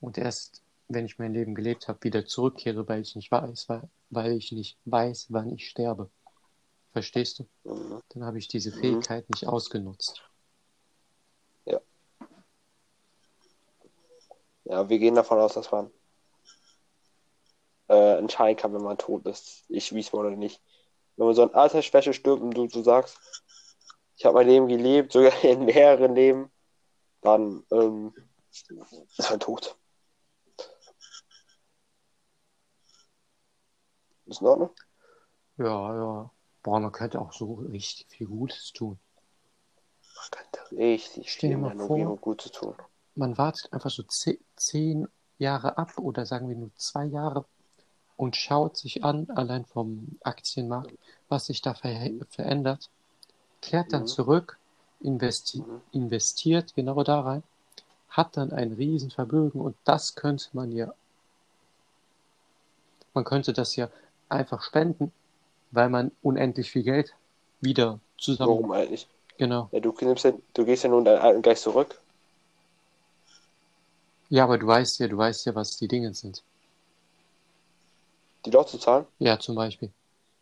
und 0.00 0.18
erst, 0.18 0.62
wenn 0.88 1.04
ich 1.04 1.18
mein 1.18 1.34
Leben 1.34 1.54
gelebt 1.54 1.88
habe, 1.88 2.02
wieder 2.02 2.24
zurückkehre, 2.26 2.88
weil 2.88 3.02
ich 3.02 3.16
nicht 3.16 3.30
weiß, 3.30 3.68
weil, 3.68 3.88
weil 4.10 4.32
ich 4.32 4.52
nicht 4.52 4.78
weiß, 4.84 5.26
wann 5.30 5.52
ich 5.52 5.68
sterbe. 5.68 6.10
Verstehst 6.92 7.40
du? 7.40 7.48
Mhm. 7.64 8.00
Dann 8.10 8.24
habe 8.24 8.38
ich 8.38 8.48
diese 8.48 8.70
Mhm. 8.70 8.80
Fähigkeit 8.80 9.28
nicht 9.30 9.46
ausgenutzt. 9.46 10.22
Ja, 14.68 14.86
wir 14.88 14.98
gehen 14.98 15.14
davon 15.14 15.38
aus, 15.38 15.54
dass 15.54 15.70
man 15.72 15.90
äh, 17.88 18.18
entscheiden 18.18 18.58
kann, 18.58 18.74
wenn 18.74 18.82
man 18.82 18.98
tot 18.98 19.26
ist. 19.26 19.64
Ich 19.68 19.92
respawn 19.94 20.26
oder 20.26 20.36
nicht. 20.36 20.60
Wenn 21.16 21.26
man 21.26 21.34
so 21.34 21.42
an 21.42 21.54
Altersschwäche 21.54 22.12
stirbt 22.12 22.42
und 22.42 22.50
du 22.54 22.68
so 22.68 22.82
sagst, 22.82 23.18
ich 24.16 24.26
habe 24.26 24.34
mein 24.34 24.46
Leben 24.46 24.68
gelebt, 24.68 25.12
sogar 25.12 25.32
in 25.42 25.64
mehreren 25.64 26.14
Leben, 26.14 26.50
dann 27.22 27.64
ähm, 27.72 28.14
ist 28.50 29.30
man 29.30 29.40
tot. 29.40 29.78
Ist 34.26 34.42
in 34.42 34.46
Ordnung? 34.46 34.70
Ja, 35.56 35.94
ja. 35.96 36.30
Boah, 36.62 36.80
man 36.80 36.92
könnte 36.92 37.18
auch 37.18 37.32
so 37.32 37.54
richtig 37.54 38.06
viel 38.10 38.26
Gutes 38.26 38.72
tun. 38.74 38.98
Man 40.14 40.30
könnte 40.30 40.76
richtig 40.76 41.32
Stell 41.32 41.48
viel 41.48 41.56
in 41.56 41.62
mal 41.62 41.70
der 41.74 41.86
vor. 41.86 41.96
Umgebung 41.96 42.20
gut 42.20 42.42
zu 42.42 42.50
tun. 42.50 42.76
Man 43.18 43.36
wartet 43.36 43.70
einfach 43.74 43.90
so 43.90 44.02
ze- 44.04 44.40
zehn 44.56 45.06
Jahre 45.38 45.76
ab 45.76 45.98
oder 45.98 46.24
sagen 46.24 46.48
wir 46.48 46.56
nur 46.56 46.74
zwei 46.76 47.04
Jahre 47.04 47.44
und 48.16 48.36
schaut 48.36 48.76
sich 48.78 49.04
an, 49.04 49.28
allein 49.34 49.66
vom 49.66 50.18
Aktienmarkt, 50.22 50.92
was 51.28 51.46
sich 51.46 51.62
da 51.62 51.74
ver 51.74 52.12
verändert, 52.30 52.90
kehrt 53.62 53.92
dann 53.92 54.04
Mhm. 54.04 54.06
zurück, 54.06 54.58
investi 55.00 55.66
Mhm. 55.66 55.80
investiert 55.92 56.74
genau 56.74 57.02
da 57.04 57.20
rein, 57.20 57.44
hat 58.08 58.36
dann 58.36 58.52
ein 58.52 58.72
Riesenvermögen 58.72 59.60
und 59.60 59.76
das 59.84 60.14
könnte 60.16 60.50
man 60.54 60.72
ja, 60.72 60.94
man 63.14 63.24
könnte 63.24 63.52
das 63.52 63.76
ja 63.76 63.90
einfach 64.30 64.62
spenden, 64.62 65.12
weil 65.72 65.88
man 65.90 66.12
unendlich 66.22 66.70
viel 66.70 66.82
Geld 66.84 67.14
wieder 67.60 68.00
zusammen, 68.18 68.62
Warum 68.62 68.72
eigentlich? 68.72 69.06
genau. 69.38 69.72
Ja, 69.72 69.80
du, 69.80 69.94
nimmst 70.00 70.24
ja, 70.24 70.32
du 70.54 70.64
gehst 70.64 70.84
ja 70.84 70.90
nun 70.90 71.04
deinen 71.04 71.20
alten 71.20 71.42
Geist 71.42 71.62
zurück. 71.64 72.00
Ja, 74.28 74.44
aber 74.44 74.58
du 74.58 74.66
weißt 74.66 74.98
ja, 75.00 75.08
du 75.08 75.16
weißt 75.16 75.46
ja, 75.46 75.54
was 75.54 75.76
die 75.76 75.88
Dinge 75.88 76.12
sind. 76.14 76.42
Die 78.44 78.50
Lot 78.50 78.68
zu 78.68 78.78
zahlen? 78.78 79.06
Ja, 79.18 79.38
zum 79.38 79.54
Beispiel. 79.54 79.90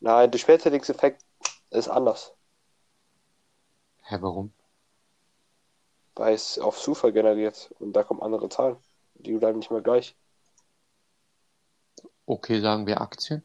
Nein, 0.00 0.30
der 0.30 0.38
Spätverdiensteffekt 0.38 1.24
ist 1.70 1.88
anders. 1.88 2.32
Hä, 4.02 4.18
warum? 4.20 4.52
weil 6.16 6.34
es 6.34 6.58
auf 6.58 6.80
Zufall 6.80 7.12
generiert 7.12 7.70
und 7.78 7.92
da 7.92 8.02
kommen 8.02 8.22
andere 8.22 8.48
Zahlen. 8.48 8.76
Die 9.14 9.32
bleiben 9.32 9.58
nicht 9.58 9.70
mehr 9.70 9.82
gleich. 9.82 10.16
Okay, 12.24 12.60
sagen 12.60 12.86
wir 12.86 13.00
Aktien. 13.00 13.42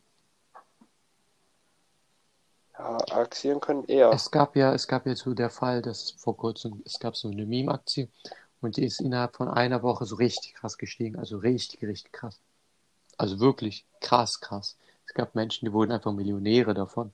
Ja, 2.77 2.97
Aktien 3.11 3.59
können 3.59 3.83
eher. 3.85 4.11
Es 4.11 4.31
gab 4.31 4.55
ja, 4.55 4.73
es 4.73 4.87
gab 4.87 5.05
ja 5.05 5.15
so 5.15 5.33
der 5.33 5.49
Fall, 5.49 5.81
dass 5.81 6.11
vor 6.11 6.35
kurzem, 6.35 6.81
es 6.85 6.97
gab 6.97 7.15
so 7.15 7.29
eine 7.29 7.45
Meme-Aktie 7.45 8.09
und 8.61 8.77
die 8.77 8.85
ist 8.85 9.01
innerhalb 9.01 9.35
von 9.35 9.49
einer 9.49 9.83
Woche 9.83 10.05
so 10.05 10.15
richtig 10.15 10.53
krass 10.53 10.77
gestiegen. 10.77 11.17
Also 11.17 11.37
richtig, 11.37 11.81
richtig 11.83 12.11
krass. 12.11 12.39
Also 13.17 13.39
wirklich 13.39 13.85
krass, 13.99 14.39
krass. 14.39 14.77
Es 15.07 15.13
gab 15.13 15.35
Menschen, 15.35 15.65
die 15.65 15.73
wurden 15.73 15.91
einfach 15.91 16.13
Millionäre 16.13 16.73
davon. 16.73 17.11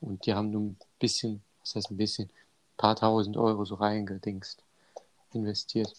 Und 0.00 0.26
die 0.26 0.34
haben 0.34 0.50
nur 0.50 0.62
ein 0.62 0.78
bisschen, 0.98 1.42
was 1.60 1.74
heißt 1.74 1.90
ein 1.90 1.96
bisschen, 1.96 2.28
ein 2.28 2.76
paar 2.76 2.96
tausend 2.96 3.36
Euro 3.36 3.64
so 3.64 3.76
reingedingst, 3.76 4.62
investiert. 5.32 5.94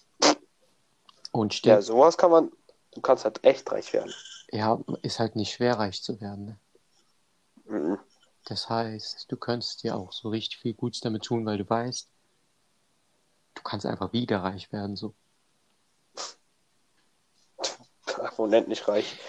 Und 1.31 1.53
Ja, 1.65 1.81
stimmt, 1.81 1.83
sowas 1.83 2.17
kann 2.17 2.31
man, 2.31 2.51
du 2.93 3.01
kannst 3.01 3.25
halt 3.25 3.43
echt 3.43 3.71
reich 3.71 3.91
werden. 3.93 4.13
ja, 4.51 4.79
ist 5.01 5.19
halt 5.19 5.35
nicht 5.35 5.51
schwer, 5.53 5.77
reich 5.77 6.01
zu 6.01 6.19
werden. 6.21 6.45
Ne? 6.45 6.59
Mhm. 7.65 7.99
Das 8.45 8.69
heißt, 8.69 9.31
du 9.31 9.37
könntest 9.37 9.83
dir 9.83 9.95
auch 9.95 10.11
so 10.11 10.29
richtig 10.29 10.59
viel 10.59 10.73
Gutes 10.73 11.01
damit 11.01 11.23
tun, 11.23 11.45
weil 11.45 11.57
du 11.57 11.69
weißt, 11.69 12.07
kannst 13.65 13.85
einfach 13.85 14.13
wieder 14.13 14.43
reich 14.43 14.71
werden. 14.71 14.95
So. 14.95 15.13
Unendlich 18.37 18.87
reich. 18.87 19.19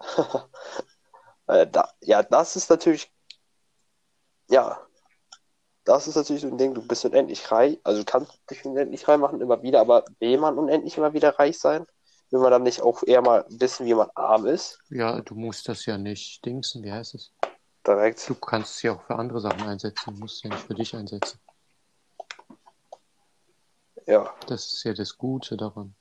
Äh, 1.46 1.66
ja, 2.00 2.22
das 2.22 2.56
ist 2.56 2.70
natürlich, 2.70 3.12
ja, 4.48 4.80
das 5.84 6.08
ist 6.08 6.16
natürlich 6.16 6.40
so 6.40 6.48
ein 6.48 6.56
Ding, 6.56 6.72
du 6.72 6.80
bist 6.80 7.04
unendlich 7.04 7.52
reich, 7.52 7.78
also 7.84 8.00
du 8.00 8.10
kannst 8.10 8.32
dich 8.50 8.64
unendlich 8.64 9.06
reich 9.06 9.18
machen 9.18 9.42
immer 9.42 9.62
wieder, 9.62 9.80
aber 9.80 10.06
will 10.20 10.38
man 10.38 10.58
unendlich 10.58 10.96
immer 10.96 11.12
wieder 11.12 11.38
reich 11.38 11.58
sein? 11.58 11.84
Will 12.30 12.40
man 12.40 12.50
dann 12.50 12.62
nicht 12.62 12.80
auch 12.80 13.02
eher 13.02 13.20
mal 13.20 13.44
wissen, 13.50 13.84
wie 13.84 13.92
man 13.92 14.08
arm 14.14 14.46
ist? 14.46 14.80
Ja, 14.88 15.20
du 15.20 15.34
musst 15.34 15.68
das 15.68 15.84
ja 15.84 15.98
nicht 15.98 16.42
dingsen, 16.46 16.82
wie 16.82 16.92
heißt 16.92 17.14
es? 17.14 17.32
Direkt. 17.86 18.26
Du 18.26 18.34
kannst 18.34 18.76
es 18.76 18.82
ja 18.82 18.94
auch 18.94 19.02
für 19.02 19.16
andere 19.16 19.40
Sachen 19.40 19.62
einsetzen, 19.62 20.14
du 20.14 20.20
musst 20.20 20.36
es 20.36 20.42
ja 20.44 20.50
nicht 20.50 20.66
für 20.66 20.74
dich 20.74 20.96
einsetzen. 20.96 21.38
Ja, 24.06 24.34
Das 24.46 24.72
ist 24.72 24.84
ja 24.84 24.92
das 24.92 25.16
Gute 25.16 25.56
daran. 25.56 25.94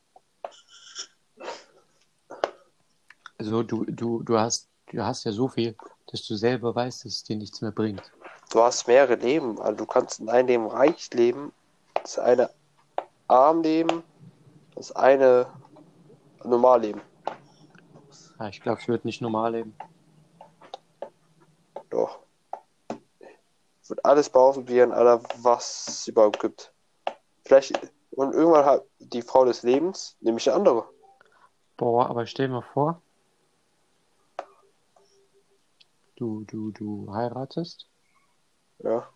Also 3.38 3.64
du, 3.64 3.86
du, 3.86 4.24
du 4.24 4.38
hast, 4.38 4.70
du 4.92 5.04
hast 5.04 5.24
ja 5.24 5.32
so 5.32 5.48
viel, 5.48 5.76
dass 6.08 6.26
du 6.26 6.36
selber 6.36 6.76
weißt, 6.76 7.06
dass 7.06 7.14
es 7.14 7.24
dir 7.24 7.36
nichts 7.36 7.62
mehr 7.62 7.72
bringt. 7.72 8.12
du 8.52 8.62
hast 8.62 8.88
mehrere 8.88 9.16
Leben, 9.16 9.60
also 9.62 9.76
du 9.78 9.86
kannst 9.86 10.20
in 10.20 10.30
einem 10.30 10.48
Leben 10.48 10.68
reich 10.68 11.10
leben, 11.14 11.52
das 11.96 12.20
eine 12.20 12.50
arm 13.28 13.62
leben, 13.64 14.04
das 14.76 14.92
eine 14.92 15.48
normal 16.44 16.82
leben. 16.82 17.02
Ja, 18.40 18.50
ich 18.50 18.62
glaube, 18.62 18.82
ich 18.82 18.88
würde 18.88 19.08
nicht 19.08 19.22
normal 19.22 19.54
leben. 19.54 19.76
Doch. 21.90 22.20
Ich 23.82 23.90
würde 23.90 24.04
alles 24.06 24.34
ausprobieren, 24.34 24.92
Alter, 24.92 25.24
was 25.42 25.88
es 25.88 26.08
überhaupt 26.08 26.40
gibt. 26.40 26.73
Vielleicht, 27.46 27.74
und 28.12 28.34
irgendwann 28.34 28.66
hat 28.66 28.84
die 29.00 29.22
Frau 29.22 29.46
des 29.46 29.64
Lebens, 29.64 30.16
nämlich 30.22 30.48
eine 30.50 30.58
andere. 30.58 30.90
Boah, 31.78 32.10
aber 32.10 32.26
stell 32.26 32.48
dir 32.48 32.54
mal 32.54 32.62
vor, 32.62 33.02
du, 36.16 36.44
du, 36.46 36.72
du 36.72 37.14
heiratest 37.14 37.88
Ja. 38.80 39.08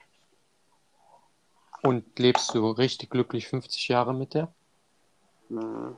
und 1.84 2.18
lebst 2.20 2.48
so 2.52 2.72
richtig 2.72 3.10
glücklich 3.10 3.48
50 3.48 3.88
Jahre 3.88 4.14
mit 4.14 4.34
der. 4.34 4.54
Hm. 5.50 5.96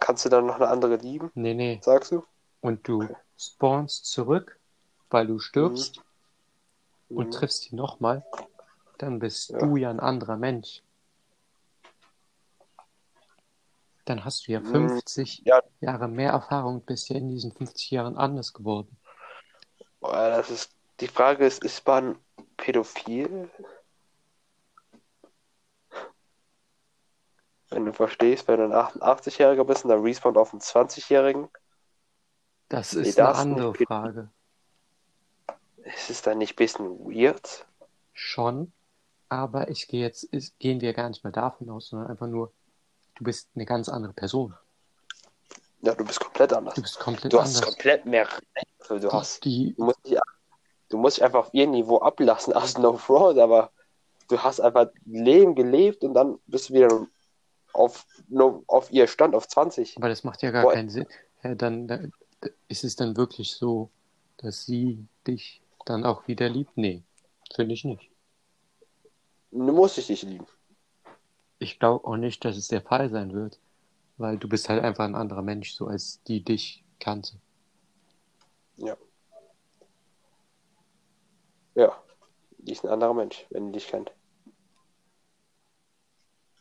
Kannst 0.00 0.24
du 0.24 0.28
dann 0.28 0.46
noch 0.46 0.56
eine 0.56 0.68
andere 0.68 0.96
lieben, 0.96 1.30
Nee, 1.34 1.54
nee. 1.54 1.78
sagst 1.82 2.10
du? 2.12 2.24
Und 2.60 2.86
du 2.88 3.08
spawnst 3.38 4.06
zurück, 4.06 4.58
weil 5.10 5.26
du 5.26 5.38
stirbst 5.38 6.02
und 7.08 7.26
Mhm. 7.28 7.30
triffst 7.30 7.70
die 7.70 7.76
nochmal. 7.76 8.24
Dann 8.98 9.18
bist 9.20 9.50
Ja. 9.50 9.58
du 9.58 9.76
ja 9.76 9.90
ein 9.90 10.00
anderer 10.00 10.36
Mensch. 10.36 10.82
Dann 14.04 14.24
hast 14.24 14.46
du 14.46 14.52
ja 14.52 14.60
Mhm. 14.60 14.88
50 14.90 15.42
Ja. 15.44 15.62
Jahre 15.80 16.08
mehr 16.08 16.32
Erfahrung 16.32 16.76
und 16.76 16.86
bist 16.86 17.08
ja 17.08 17.16
in 17.16 17.28
diesen 17.28 17.52
50 17.52 17.90
Jahren 17.90 18.16
anders 18.16 18.52
geworden. 18.52 18.96
Das 20.00 20.50
ist, 20.50 20.72
die 21.00 21.06
Frage 21.08 21.46
ist, 21.46 21.62
ist 21.62 21.86
man 21.86 22.18
pädophil? 22.56 23.48
Wenn 27.70 27.86
du 27.86 27.92
verstehst, 27.92 28.48
wenn 28.48 28.58
du 28.58 28.64
ein 28.66 28.72
88-Jähriger 28.72 29.64
bist 29.64 29.84
und 29.84 29.90
dann 29.90 30.02
respawnt 30.02 30.36
auf 30.36 30.52
einen 30.52 30.60
20-Jährigen, 30.60 31.48
Das 32.68 32.92
Nee, 32.94 33.02
ist 33.02 33.18
eine 33.18 33.28
das 33.28 33.44
nicht. 33.44 33.58
andere 33.58 33.74
Frage. 33.74 34.30
ist 35.84 36.10
es 36.10 36.22
dann 36.22 36.38
nicht 36.38 36.52
ein 36.54 36.56
bisschen 36.56 36.86
weird? 37.00 37.66
Schon, 38.12 38.72
aber 39.28 39.70
ich 39.70 39.88
gehe 39.88 40.02
jetzt, 40.02 40.24
ist, 40.24 40.58
gehen 40.58 40.80
wir 40.80 40.92
gar 40.92 41.08
nicht 41.08 41.24
mehr 41.24 41.32
davon 41.32 41.70
aus, 41.70 41.88
sondern 41.88 42.10
einfach 42.10 42.26
nur, 42.26 42.52
du 43.14 43.24
bist 43.24 43.48
eine 43.54 43.64
ganz 43.66 43.88
andere 43.88 44.12
Person. 44.12 44.54
Ja, 45.82 45.94
du 45.94 46.04
bist 46.04 46.20
komplett 46.20 46.52
anders. 46.52 46.74
Du 46.74 46.82
bist 46.82 46.98
komplett 46.98 47.32
Du 47.32 47.40
hast 47.40 47.56
anders. 47.56 47.70
komplett 47.70 48.06
mehr 48.06 48.26
Rechte. 48.26 49.00
Du 49.00 49.10
hast 49.12 49.44
Die, 49.44 49.74
Du 49.76 49.84
musst 49.84 50.04
dich, 50.06 50.18
du 50.88 50.98
musst 50.98 51.16
dich 51.16 51.24
einfach 51.24 51.40
auf 51.40 51.54
ihr 51.54 51.66
Niveau 51.66 51.98
ablassen 51.98 52.52
aus 52.52 52.78
No 52.78 52.96
Fraud, 52.96 53.38
aber 53.38 53.70
du 54.28 54.38
hast 54.38 54.60
einfach 54.60 54.86
ein 55.06 55.24
Leben 55.24 55.54
gelebt 55.54 56.04
und 56.04 56.14
dann 56.14 56.38
bist 56.46 56.68
du 56.68 56.74
wieder 56.74 57.06
auf, 57.72 58.06
no, 58.28 58.62
auf 58.66 58.92
ihr 58.92 59.06
Stand 59.08 59.34
auf 59.34 59.48
20. 59.48 59.96
aber 59.96 60.08
das 60.08 60.24
macht 60.24 60.42
ja 60.42 60.50
gar 60.50 60.64
Boah. 60.64 60.72
keinen 60.72 60.90
Sinn. 60.90 61.06
Ja, 61.42 61.54
dann, 61.54 61.88
dann 61.88 62.12
ist 62.68 62.84
es 62.84 62.94
dann 62.96 63.16
wirklich 63.16 63.52
so, 63.52 63.90
dass 64.36 64.64
sie 64.66 65.06
dich 65.26 65.62
dann 65.84 66.04
auch 66.04 66.26
wieder 66.28 66.48
liebt? 66.48 66.76
Nee, 66.76 67.02
finde 67.54 67.74
ich 67.74 67.84
nicht. 67.84 68.10
Du 69.50 69.58
musst 69.72 69.96
dich 69.96 70.08
nicht 70.08 70.22
lieben. 70.22 70.46
Ich 71.62 71.78
glaube 71.78 72.06
auch 72.06 72.16
nicht, 72.16 72.44
dass 72.44 72.56
es 72.56 72.66
der 72.68 72.82
Fall 72.82 73.08
sein 73.08 73.32
wird, 73.32 73.60
weil 74.16 74.36
du 74.36 74.48
bist 74.48 74.68
halt 74.68 74.82
einfach 74.82 75.04
ein 75.04 75.14
anderer 75.14 75.42
Mensch, 75.42 75.74
so 75.74 75.86
als 75.86 76.20
die 76.24 76.42
dich 76.42 76.84
kannte. 76.98 77.36
Ja, 81.74 81.96
die 82.58 82.72
ist 82.72 82.84
ein 82.84 82.90
anderer 82.90 83.14
Mensch, 83.14 83.46
wenn 83.50 83.66
die 83.66 83.78
dich 83.78 83.86
kennt. 83.88 84.12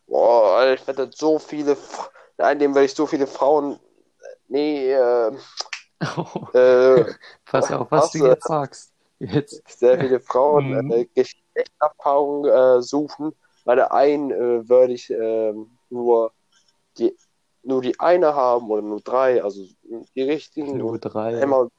Boah, 0.08 0.58
Alter, 0.58 0.82
ich 0.82 0.88
wette 0.88 1.10
so 1.14 1.40
viele. 1.40 1.76
Nein, 2.38 2.60
dem 2.60 2.74
werde 2.76 2.86
ich 2.86 2.94
so 2.94 3.06
viele 3.08 3.28
Frauen. 3.28 3.80
Nee, 4.48 4.92
äh, 4.92 5.32
äh, 6.54 7.14
Pass 7.46 7.72
auf, 7.72 7.90
was 7.92 8.12
du 8.12 8.20
Hasse. 8.20 8.28
jetzt 8.28 8.48
sagst. 8.48 8.94
Jetzt. 9.20 9.80
sehr 9.80 10.00
viele 10.00 10.20
Frauen 10.20 10.86
Mhm. 10.86 10.92
äh, 10.92 11.06
Geschlechtserfahrung 11.06 12.46
äh, 12.46 12.82
suchen. 12.82 13.34
Bei 13.66 13.76
der 13.76 13.94
einen 13.94 14.32
äh, 14.32 14.68
würde 14.70 14.94
ich 14.94 15.10
ähm, 15.10 15.70
nur 15.90 16.34
die 16.98 17.16
nur 17.64 17.82
die 17.82 18.00
eine 18.00 18.34
haben 18.36 18.70
oder 18.72 18.82
nur 18.82 19.02
drei, 19.02 19.44
also 19.44 19.64
die 20.16 20.22
richtigen 20.24 20.78
Nur 20.78 21.00
drei. 21.00 21.42
einmal 21.42 21.70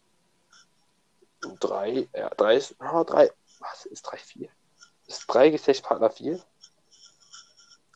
drei, 1.61 2.09
ja, 2.15 2.31
drei 2.31 2.57
ist, 2.57 2.75
ah, 2.81 3.05
drei, 3.05 3.31
was 3.61 3.87
ist 3.87 4.03
drei, 4.03 4.17
vier? 4.19 4.49
Ist 5.07 5.27
drei 5.29 5.51
Geschlechtspartner 5.51 6.11
vier? 6.11 6.41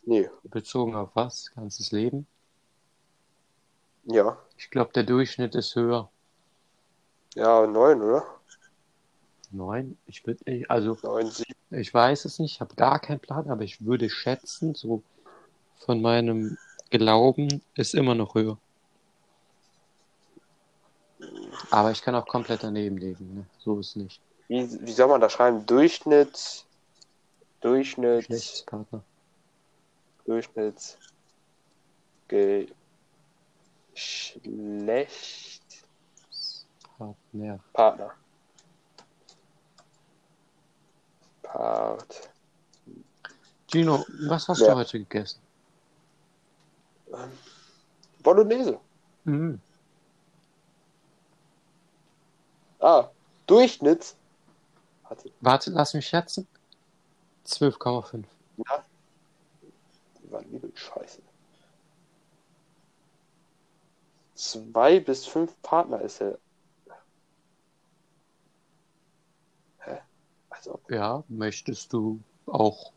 Nee, 0.06 0.30
Bezogen 0.44 0.94
auf 0.96 1.14
was? 1.14 1.52
Ganzes 1.54 1.92
Leben? 1.92 2.26
ja, 4.04 4.38
Ich 4.58 4.68
glaube, 4.68 4.92
der 4.92 5.04
Durchschnitt 5.04 5.54
ist 5.54 5.76
höher. 5.76 6.10
ja, 7.34 7.66
neun, 7.66 8.02
oder? 8.02 8.35
Neun? 9.56 9.98
Ich 10.06 10.26
würde, 10.26 10.64
also, 10.68 10.98
Neun, 11.02 11.30
sieben. 11.30 11.54
ich 11.70 11.92
weiß 11.92 12.24
es 12.24 12.38
nicht, 12.38 12.54
ich 12.54 12.60
habe 12.60 12.74
gar 12.74 12.98
keinen 12.98 13.20
Plan, 13.20 13.50
aber 13.50 13.62
ich 13.62 13.84
würde 13.84 14.10
schätzen, 14.10 14.74
so 14.74 15.02
von 15.78 16.00
meinem 16.00 16.58
Glauben 16.90 17.62
ist 17.74 17.94
immer 17.94 18.14
noch 18.14 18.34
höher. 18.34 18.58
Aber 21.70 21.90
ich 21.90 22.02
kann 22.02 22.14
auch 22.14 22.26
komplett 22.26 22.62
daneben 22.62 22.98
liegen, 22.98 23.34
ne? 23.34 23.46
So 23.58 23.80
ist 23.80 23.96
nicht. 23.96 24.20
Wie, 24.48 24.68
wie 24.80 24.92
soll 24.92 25.08
man 25.08 25.20
da 25.20 25.28
schreiben? 25.28 25.66
Durchschnitt, 25.66 26.64
Durchschnitt, 27.60 28.28
Geschlechtspartner. 28.28 29.02
Durchschnitts, 30.24 30.98
Geschlecht, 32.28 32.76
Partner. 36.98 37.60
Partner. 37.72 38.14
Part. 41.56 42.28
Gino, 43.66 44.04
was 44.28 44.46
hast 44.48 44.60
Ja. 44.60 44.72
du 44.72 44.76
heute 44.76 44.98
gegessen? 44.98 45.40
Ähm, 47.12 47.32
Bolognese. 48.22 48.78
Mhm. 49.24 49.58
Ah, 52.80 53.08
Durchschnitt. 53.46 54.14
Warte, 55.08 55.32
Warte, 55.40 55.70
lass 55.70 55.94
mich 55.94 56.06
schätzen. 56.06 56.46
12,5. 57.46 58.26
ja. 58.58 58.84
Die 60.20 60.30
waren 60.30 60.44
übel 60.50 60.72
scheiße. 60.76 61.22
Zwei 64.34 65.00
bis 65.00 65.24
fünf 65.26 65.54
Partner 65.62 66.00
ist 66.02 66.20
er. 66.20 66.38
Hä? 69.78 70.00
Also 70.50 70.55
Ja, 70.88 71.24
möchtest 71.28 71.92
du 71.92 72.20
auch 72.46 72.92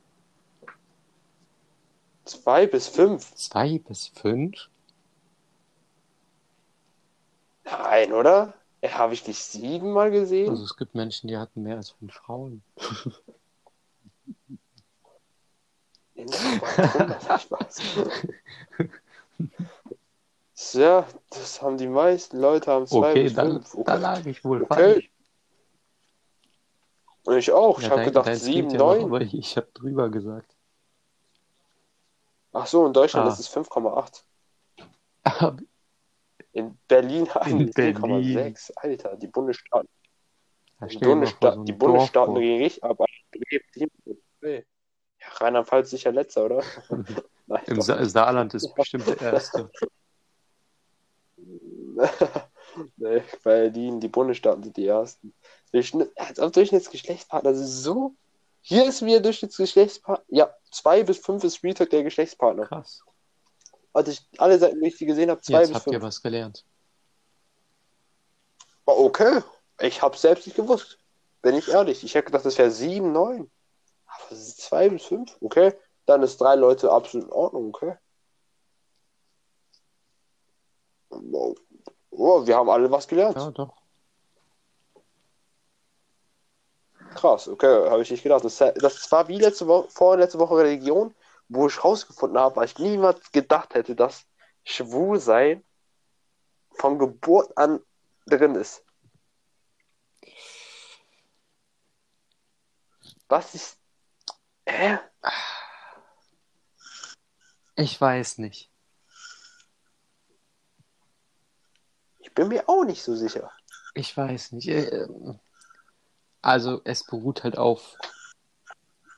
zwei 2.25 2.67
bis 2.67 2.87
fünf. 2.87 3.33
zwei 3.35 3.79
bis 3.79 4.07
fünf? 4.07 4.69
Nein, 7.65 8.13
oder? 8.13 8.53
Ja, 8.81 8.93
Habe 8.93 9.13
ich 9.13 9.23
dich 9.23 9.37
siebenmal 9.39 10.11
gesehen? 10.11 10.49
Also 10.49 10.63
es 10.63 10.77
gibt 10.77 10.95
Menschen, 10.95 11.27
die 11.27 11.37
hatten 11.37 11.63
mehr 11.63 11.77
als 11.77 11.91
fünf 11.91 12.13
Frauen. 12.13 12.63
Ja, 20.73 21.07
das 21.29 21.61
haben 21.61 21.77
die 21.77 21.87
meisten 21.87 22.39
Leute 22.39 22.71
haben 22.71 22.85
zwei 22.85 23.11
Okay, 23.11 23.23
bis 23.23 23.33
dann, 23.33 23.63
fünf. 23.63 23.77
da 23.85 23.95
lag 23.95 24.25
ich 24.25 24.43
wohl 24.43 24.61
Okay. 24.63 24.67
falsch. 24.67 25.09
Und 27.25 27.37
ich 27.37 27.51
auch. 27.51 27.77
Ich 27.79 27.85
Ja, 27.85 27.91
habe 27.91 28.01
dein- 28.01 28.09
gedacht 28.09 28.27
deins 28.27 28.43
sieben, 28.43 28.69
geht 28.69 28.79
ja 28.79 28.95
noch, 28.95 29.19
ich, 29.19 29.33
ich 29.33 29.57
habe 29.57 29.67
drüber 29.73 30.09
gesagt. 30.09 30.55
Ach 32.53 32.65
so, 32.65 32.85
in 32.87 32.93
Deutschland 32.93 33.27
Ah. 33.27 33.31
ist 33.33 33.39
es 33.39 33.47
5,8. 33.47 34.23
Aber 35.23 35.57
In 36.53 36.77
Berlin 36.87 37.29
haben 37.33 37.51
In 37.51 37.57
die 37.67 37.71
Berlin. 37.71 37.95
4,6. 38.55 38.71
Alter, 38.77 39.15
die 39.17 39.27
Bundesstaaten. 39.27 39.89
Die, 40.89 40.97
Bundessta 40.97 41.53
so 41.55 41.63
die 41.63 41.73
Bundesstaaten 41.73 42.33
vor. 42.33 42.41
gegen 42.41 42.63
richtig 42.63 42.83
ab. 42.83 42.97
Ja, 44.41 44.61
Rheinland-Pfalz 45.41 45.89
sicher 45.89 46.11
letzter, 46.13 46.45
oder? 46.45 46.63
Nein, 47.45 47.63
Im 47.67 47.81
Sa. 47.81 48.03
Saarland 48.05 48.53
ist 48.53 48.73
bestimmt 48.73 49.05
der 49.07 49.19
erste. 49.33 49.69
Nee, 52.97 53.23
Berlin, 53.43 53.99
die 53.99 54.07
Bundesstaaten 54.07 54.63
sind 54.63 54.77
die 54.77 54.87
ersten. 54.87 55.33
Durchschnitt, 55.71 56.11
als 56.17 56.37
Durchschnittsgeschlechtspartner, 56.51 57.51
das 57.51 57.61
ist 57.61 57.83
so. 57.83 58.15
Hier 58.61 58.85
ist 58.87 59.03
wieder 59.03 59.19
Durchschnittsgeschlechtspartner. 59.19 60.25
Ja, 60.29 60.53
zwei 60.71 61.03
bis 61.03 61.17
fünf 61.19 61.43
ist 61.43 61.63
Real 61.63 61.73
Talk 61.73 61.89
der 61.89 62.03
Geschlechtspartner. 62.03 62.65
Krass. 62.65 63.03
Also 63.93 64.11
ich 64.11 64.27
alle 64.37 64.59
Seiten, 64.59 64.79
wie 64.81 64.87
ich 64.87 64.97
die 64.97 65.05
gesehen 65.05 65.29
habe, 65.29 65.41
zwei 65.41 65.59
Jetzt 65.61 65.69
bis 65.69 65.75
habt 65.75 65.87
ihr 65.87 65.93
fünf. 65.93 66.03
was 66.03 66.21
gelernt. 66.21 66.65
Oh, 68.85 69.05
Okay, 69.05 69.41
ich 69.79 70.01
habe 70.01 70.17
selbst 70.17 70.45
nicht 70.45 70.55
gewusst. 70.55 70.97
Bin 71.41 71.55
ich 71.55 71.69
ehrlich. 71.69 72.03
Ich 72.03 72.15
hätte 72.15 72.25
gedacht, 72.25 72.45
das 72.45 72.57
wäre 72.57 72.71
sieben, 72.71 73.11
neun. 73.13 73.49
Aber 74.05 74.35
zwei 74.35 74.89
bis 74.89 75.05
fünf. 75.05 75.37
Okay, 75.41 75.73
dann 76.05 76.21
ist 76.23 76.41
drei 76.41 76.55
Leute 76.55 76.91
absolut 76.91 77.27
in 77.27 77.33
Ordnung. 77.33 77.67
Okay. 77.73 77.95
Wow. 81.09 81.55
Oh, 82.19 82.45
wir 82.45 82.57
haben 82.57 82.69
alle 82.69 82.91
was 82.91 83.07
gelernt. 83.07 83.37
Ja, 83.37 83.49
doch. 83.51 83.73
Krass, 87.15 87.47
okay, 87.47 87.89
habe 87.89 88.01
ich 88.01 88.11
nicht 88.11 88.23
gedacht. 88.23 88.43
Das, 88.43 88.57
das 88.57 89.11
war 89.11 89.29
wie 89.29 89.39
letzte 89.39 89.67
Woche, 89.67 89.89
vorletzte 89.89 90.37
Woche 90.37 90.57
Religion, 90.57 91.15
wo 91.47 91.67
ich 91.67 91.81
rausgefunden 91.81 92.37
habe, 92.37 92.57
weil 92.57 92.65
ich 92.65 92.77
niemals 92.77 93.31
gedacht 93.31 93.73
hätte, 93.73 93.95
dass 93.95 94.25
Schwulsein 94.65 95.63
von 96.71 96.99
Geburt 96.99 97.57
an 97.57 97.79
drin 98.25 98.55
ist. 98.55 98.83
Was 103.29 103.55
ist. 103.55 103.77
Hä? 104.67 104.99
Ich 107.77 107.99
weiß 107.99 108.39
nicht. 108.39 108.68
Ich 112.29 112.35
bin 112.35 112.47
mir 112.47 112.69
auch 112.69 112.83
nicht 112.85 113.01
so 113.01 113.15
sicher. 113.15 113.51
Ich 113.95 114.15
weiß 114.15 114.51
nicht. 114.53 114.67
Äh, 114.67 115.07
Also 116.41 116.81
es 116.85 117.03
beruht 117.03 117.43
halt 117.43 117.57
auf 117.57 117.97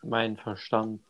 meinen 0.02 0.38
Verstand. 0.38 1.04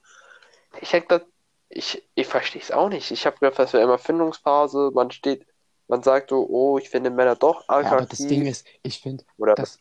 Ich 0.81 0.91
hätte 0.93 1.25
ich, 1.69 2.03
ich 2.15 2.27
verstehe 2.27 2.61
es 2.61 2.71
auch 2.71 2.89
nicht. 2.89 3.11
Ich 3.11 3.25
habe 3.25 3.37
gedacht, 3.37 3.59
das 3.59 3.71
wäre 3.71 3.83
immer 3.83 3.97
Findungsphase. 3.97 4.91
Man 4.93 5.11
steht, 5.11 5.47
man 5.87 6.03
sagt 6.03 6.31
so, 6.31 6.45
oh, 6.49 6.77
ich 6.77 6.89
finde 6.89 7.11
Männer 7.11 7.35
doch 7.35 7.61
Ja, 7.69 7.75
attraktiv. 7.75 7.93
aber 7.93 8.05
das 8.07 8.17
Ding 8.19 8.45
ist, 8.45 8.67
ich 8.83 8.99
finde, 8.99 9.23
oder 9.37 9.55
das, 9.55 9.75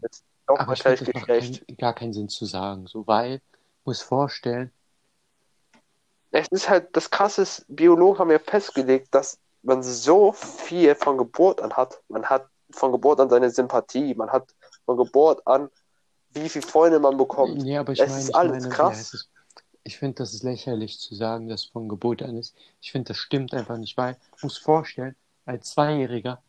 ist 0.00 0.24
doch 0.46 0.58
aber 0.58 0.72
ich 0.72 0.82
find, 0.82 1.00
das 1.00 1.14
macht 1.14 1.26
kein, 1.26 1.60
gar 1.76 1.94
keinen 1.94 2.12
Sinn 2.12 2.28
zu 2.28 2.44
sagen, 2.44 2.88
so, 2.88 3.06
weil, 3.06 3.40
muss 3.84 4.02
vorstellen, 4.02 4.72
Es 6.32 6.48
ist 6.48 6.68
halt, 6.68 6.96
das 6.96 7.10
krasse 7.10 7.46
Biologen 7.68 8.18
haben 8.18 8.30
ja 8.32 8.40
festgelegt, 8.40 9.14
dass 9.14 9.38
man 9.62 9.82
so 9.82 10.32
viel 10.32 10.94
von 10.94 11.18
Geburt 11.18 11.60
an 11.60 11.72
hat. 11.72 12.00
Man 12.08 12.24
hat 12.24 12.46
von 12.70 12.92
Geburt 12.92 13.20
an 13.20 13.30
seine 13.30 13.50
Sympathie, 13.50 14.14
man 14.14 14.30
hat 14.30 14.54
von 14.84 14.96
Geburt 14.96 15.46
an, 15.46 15.70
wie 16.30 16.48
viele 16.48 16.66
Freunde 16.66 17.00
man 17.00 17.16
bekommt. 17.16 17.58
nee, 17.62 17.76
aber 17.76 17.92
ich 17.92 18.00
Es 18.00 18.08
meine, 18.08 18.20
ist 18.22 18.28
ich 18.28 18.34
alles 18.34 18.62
meine, 18.62 18.74
krass. 18.74 19.28
Ich 19.84 19.98
finde, 19.98 20.16
das 20.16 20.34
ist 20.34 20.42
lächerlich 20.42 20.98
zu 20.98 21.14
sagen, 21.14 21.48
dass 21.48 21.64
von 21.64 21.88
Geburt 21.88 22.22
an 22.22 22.36
ist. 22.36 22.54
Ich 22.80 22.92
finde, 22.92 23.08
das 23.08 23.16
stimmt 23.16 23.54
einfach 23.54 23.78
nicht, 23.78 23.96
weil, 23.96 24.18
muss 24.42 24.58
vorstellen, 24.58 25.16
ein 25.46 25.62
Zweijähriger 25.62 26.42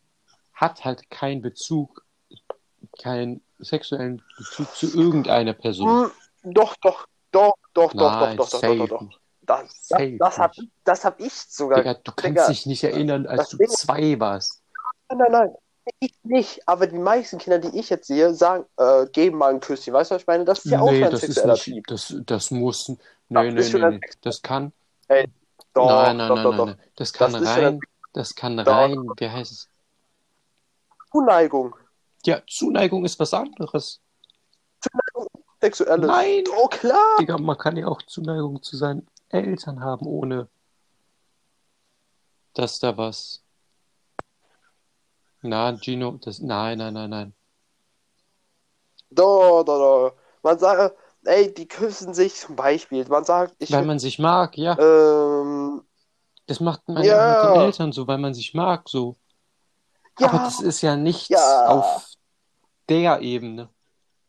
hat 0.53 0.83
halt 0.83 1.09
keinen 1.09 1.41
Bezug, 1.41 2.03
keinen 3.01 3.41
sexuellen 3.59 4.21
Bezug 4.37 4.75
zu 4.75 4.87
irgendeiner 4.87 5.53
Person. 5.53 6.11
Hm, 6.43 6.53
doch, 6.53 6.75
doch, 6.81 7.07
doch, 7.31 7.53
doch, 7.73 7.93
doch, 7.93 7.93
doch, 7.93 8.19
doch, 8.19 8.35
doch, 8.35 8.47
safe 8.47 8.77
doch, 8.77 8.87
doch. 8.89 9.19
Nicht. 9.63 9.75
Das, 9.89 9.99
das, 9.99 10.09
das 10.19 10.37
habe 10.37 10.61
nicht. 10.61 10.71
das 10.83 11.05
hab 11.05 11.19
ich 11.19 11.33
sogar. 11.33 11.79
Digga, 11.79 11.93
du 11.95 12.11
kannst 12.11 12.25
Digga, 12.25 12.47
dich 12.47 12.65
nicht 12.65 12.83
erinnern, 12.83 13.27
als 13.27 13.41
das 13.41 13.49
du 13.49 13.57
Ding- 13.57 13.69
zwei 13.69 14.19
warst. 14.19 14.61
Nein, 15.09 15.31
nein, 15.31 15.55
ich 15.99 16.13
nicht. 16.23 16.67
Aber 16.67 16.85
die 16.87 16.97
meisten 16.99 17.37
Kinder, 17.39 17.57
die 17.59 17.77
ich 17.79 17.89
jetzt 17.89 18.07
sehe, 18.07 18.33
sagen, 18.33 18.65
äh, 18.77 19.07
geben 19.07 19.37
mal 19.39 19.51
ein 19.53 19.59
Küsschen. 19.59 19.93
Weißt 19.93 20.11
du, 20.11 20.15
was 20.15 20.21
ich 20.21 20.27
meine? 20.27 20.45
Das 20.45 20.63
ist 20.65 20.71
ja 20.71 20.79
auch 20.81 20.91
Nee, 20.91 20.99
schon 20.99 21.05
ein 21.05 21.11
das 21.11 21.23
ist 21.23 21.33
sexueller 21.35 21.53
nicht, 21.53 21.63
Trieb. 21.63 21.87
das, 21.87 22.15
das 22.25 22.51
muss, 22.51 22.89
nee, 22.89 22.97
nee, 23.51 23.59
ist 23.59 23.71
schon 23.71 23.89
nee, 23.89 23.99
das 24.21 24.41
kann, 24.41 24.71
Doch, 25.73 25.87
nein, 25.87 26.17
nein, 26.17 26.27
doch, 26.29 26.35
nein, 26.35 26.43
doch, 26.43 26.49
nein, 26.51 26.57
doch. 26.57 26.65
nein, 26.67 26.79
das 26.95 27.13
kann 27.13 27.33
ist 27.33 27.37
schon 27.37 27.63
rein, 27.65 27.79
das 28.13 28.35
kann 28.35 28.57
Doch. 28.57 28.67
rein, 28.67 29.09
wie 29.17 29.29
heißt 29.29 29.51
es? 29.51 29.69
Zuneigung. 31.11 31.75
Ja, 32.25 32.41
Zuneigung 32.47 33.03
ist 33.05 33.19
was 33.19 33.33
anderes. 33.33 33.99
Sexuelles. 35.61 36.07
Nein. 36.07 36.43
Oh, 36.55 36.67
klar. 36.67 37.17
Digga, 37.19 37.37
man 37.37 37.57
kann 37.57 37.75
ja 37.75 37.87
auch 37.87 38.01
Zuneigung 38.03 38.61
zu 38.61 38.77
seinen 38.77 39.07
Eltern 39.29 39.81
haben, 39.81 40.05
ohne 40.05 40.49
dass 42.53 42.79
da 42.79 42.97
was. 42.97 43.43
Na, 45.41 45.71
Gino, 45.77 46.17
das, 46.21 46.39
nein, 46.39 46.77
nein, 46.77 46.93
nein, 46.93 47.09
nein. 47.09 47.33
Doch, 49.11 49.63
doch, 49.63 49.77
doch. 50.11 50.15
Man 50.43 50.59
sagt, 50.59 50.95
ey, 51.25 51.53
die 51.53 51.67
küssen 51.67 52.13
sich 52.13 52.35
zum 52.35 52.55
Beispiel. 52.55 53.05
Man 53.07 53.23
sagt, 53.23 53.55
ich 53.59 53.71
Weil 53.71 53.85
man 53.85 53.99
sich 53.99 54.19
mag, 54.19 54.57
ja. 54.57 54.77
ähm, 54.79 55.83
Das 56.47 56.59
macht 56.59 56.87
man 56.87 57.05
Ja. 57.05 57.29
mit 57.29 57.41
den 57.43 57.61
Eltern 57.61 57.91
so, 57.91 58.07
weil 58.07 58.17
man 58.17 58.33
sich 58.33 58.53
mag, 58.53 58.87
so. 58.89 59.15
ja, 60.19 60.27
Aber 60.27 60.39
das 60.39 60.59
ist 60.59 60.81
ja 60.81 60.95
nichts 60.95 61.29
Ja. 61.29 61.67
auf 61.67 62.07
der 62.89 63.21
Ebene. 63.21 63.69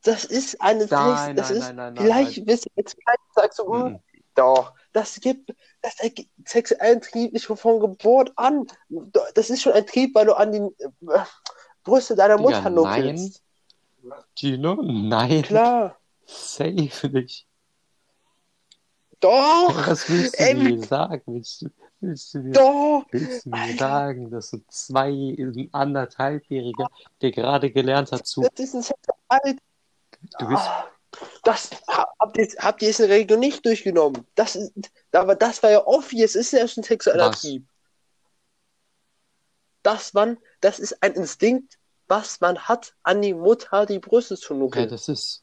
das 0.03 0.25
ist 0.25 0.61
eine 0.61 0.87
Nein, 0.87 1.37
das 1.37 1.51
nein, 1.51 1.59
ist 1.59 1.67
nein, 1.77 1.77
nein, 1.77 1.95
nein, 1.95 2.05
vielleicht 2.05 2.45
bist 2.47 2.67
du 2.67 2.71
jetzt 2.77 2.97
sagst 3.35 3.59
du, 3.59 3.65
hm, 3.73 3.87
Mhm. 3.95 4.01
doch, 4.35 4.73
das 4.93 5.21
gibt 5.21 5.55
das 5.83 5.99
ergibt 6.01 6.31
sexuellen 6.49 7.01
Trieb 7.01 7.33
nicht 7.33 7.47
von 7.47 7.81
Geburt 7.81 8.33
an. 8.37 8.67
Das 9.35 9.51
ist 9.51 9.63
schon 9.63 9.73
ein 9.73 9.87
Trieb, 9.87 10.15
weil 10.15 10.27
du 10.27 10.35
an 10.35 10.53
die 10.53 10.59
äh, 10.59 11.25
Brüste 11.85 12.15
deiner 12.17 12.39
Mutter 12.39 12.69
nein. 12.69 12.75
nuckelst. 12.75 13.43
Gino? 14.35 14.75
Nein. 14.83 15.43
Klar. 15.43 15.97
Safe 16.27 17.09
nicht. 17.09 17.47
Doch, 19.21 19.87
Was 19.87 20.09
willst 20.09 20.39
du 20.39 20.45
ey, 20.45 20.55
mir 20.55 20.83
sagen? 20.83 21.23
Willst 21.27 21.63
du, 21.63 21.69
willst 22.01 22.33
du 22.33 22.39
mir, 22.39 22.53
doch. 22.53 23.05
willst 23.11 23.45
du 23.45 23.51
mir 23.51 23.57
Alter. 23.59 23.77
sagen, 23.79 24.31
dass 24.31 24.49
so 24.51 24.59
zwei, 24.69 25.09
ein 25.11 25.69
anderthalbjähriger, 25.73 26.89
der 27.21 27.31
gerade 27.31 27.71
gelernt 27.71 28.13
hat 28.13 28.27
zu, 28.27 28.41
Das 28.41 28.65
ist 28.65 28.75
ein 28.75 28.83
sexuell 28.83 29.57
du 30.39 30.49
bist, 30.49 30.63
Ah, 30.63 30.89
Das 31.43 31.71
habt 31.89 32.39
ihr, 32.39 32.49
habt 32.59 32.83
ihr 32.83 32.89
jetzt 32.89 33.01
in 33.01 33.09
der 33.09 33.17
Region 33.17 33.41
nicht 33.41 33.65
durchgenommen. 33.65 34.27
Das 34.35 34.59
aber 35.13 35.35
das 35.35 35.63
war 35.63 35.71
ja 35.71 35.87
obvious, 35.87 36.35
ist 36.35 36.53
ja 36.53 36.67
schon 36.69 36.85
sexueller 36.85 37.31
Was? 37.31 37.41
Trieb. 37.41 37.67
Dass 39.83 40.13
man, 40.13 40.39
das 40.61 40.79
ist 40.79 41.03
ein 41.03 41.15
Instinkt, 41.15 41.79
was 42.07 42.41
man 42.41 42.59
hat, 42.59 42.95
an 43.03 43.23
die 43.23 43.35
Mutter 43.35 43.87
die 43.87 43.99
Brüste 43.99 44.37
zu 44.37 44.55
ja, 44.55 44.61
nuckeln. 44.61 44.89
das 44.89 45.09
ist 45.09 45.43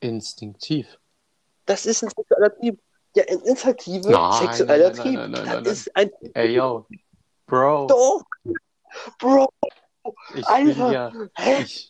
instinktiv. 0.00 0.98
Das 1.66 1.86
ist 1.86 2.02
ein 2.02 2.10
sexueller 2.10 2.56
Trieb. 2.56 2.80
Ja, 3.16 3.24
ein 3.24 3.40
instinktiver 3.40 4.10
Nein, 4.10 4.46
sexueller 4.46 4.92
nein, 4.92 5.30
nein, 5.30 5.44
Trieb. 5.44 5.64
das 5.64 5.78
ist 5.78 5.96
ein 5.96 6.10
Ey, 6.34 6.54
yo, 6.54 6.86
Bro, 7.46 7.86
Doch, 7.86 8.22
Bro, 9.18 9.48
ich 10.34 10.46
Alter. 10.46 10.92
ja, 10.92 11.12
hä? 11.36 11.62
ich, 11.62 11.88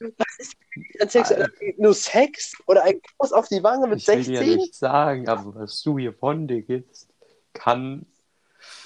Ein 1.00 1.08
sexueller 1.08 1.48
Trieb. 1.54 1.78
Nur 1.78 1.94
Sex 1.94 2.52
oder 2.66 2.84
ein 2.84 3.00
Kuss 3.18 3.32
auf 3.32 3.48
die 3.48 3.62
Wange 3.62 3.86
mit 3.88 3.98
ich 4.00 4.08
will 4.08 4.16
ja 4.16 4.40
16? 4.40 4.56
nicht 4.56 4.74
sagen, 4.74 5.28
aber 5.28 5.54
was 5.54 5.82
du 5.82 5.98
hier 5.98 6.12
von 6.14 6.46
dir 6.46 6.62
gibst, 6.62 7.08
kann, 7.52 8.06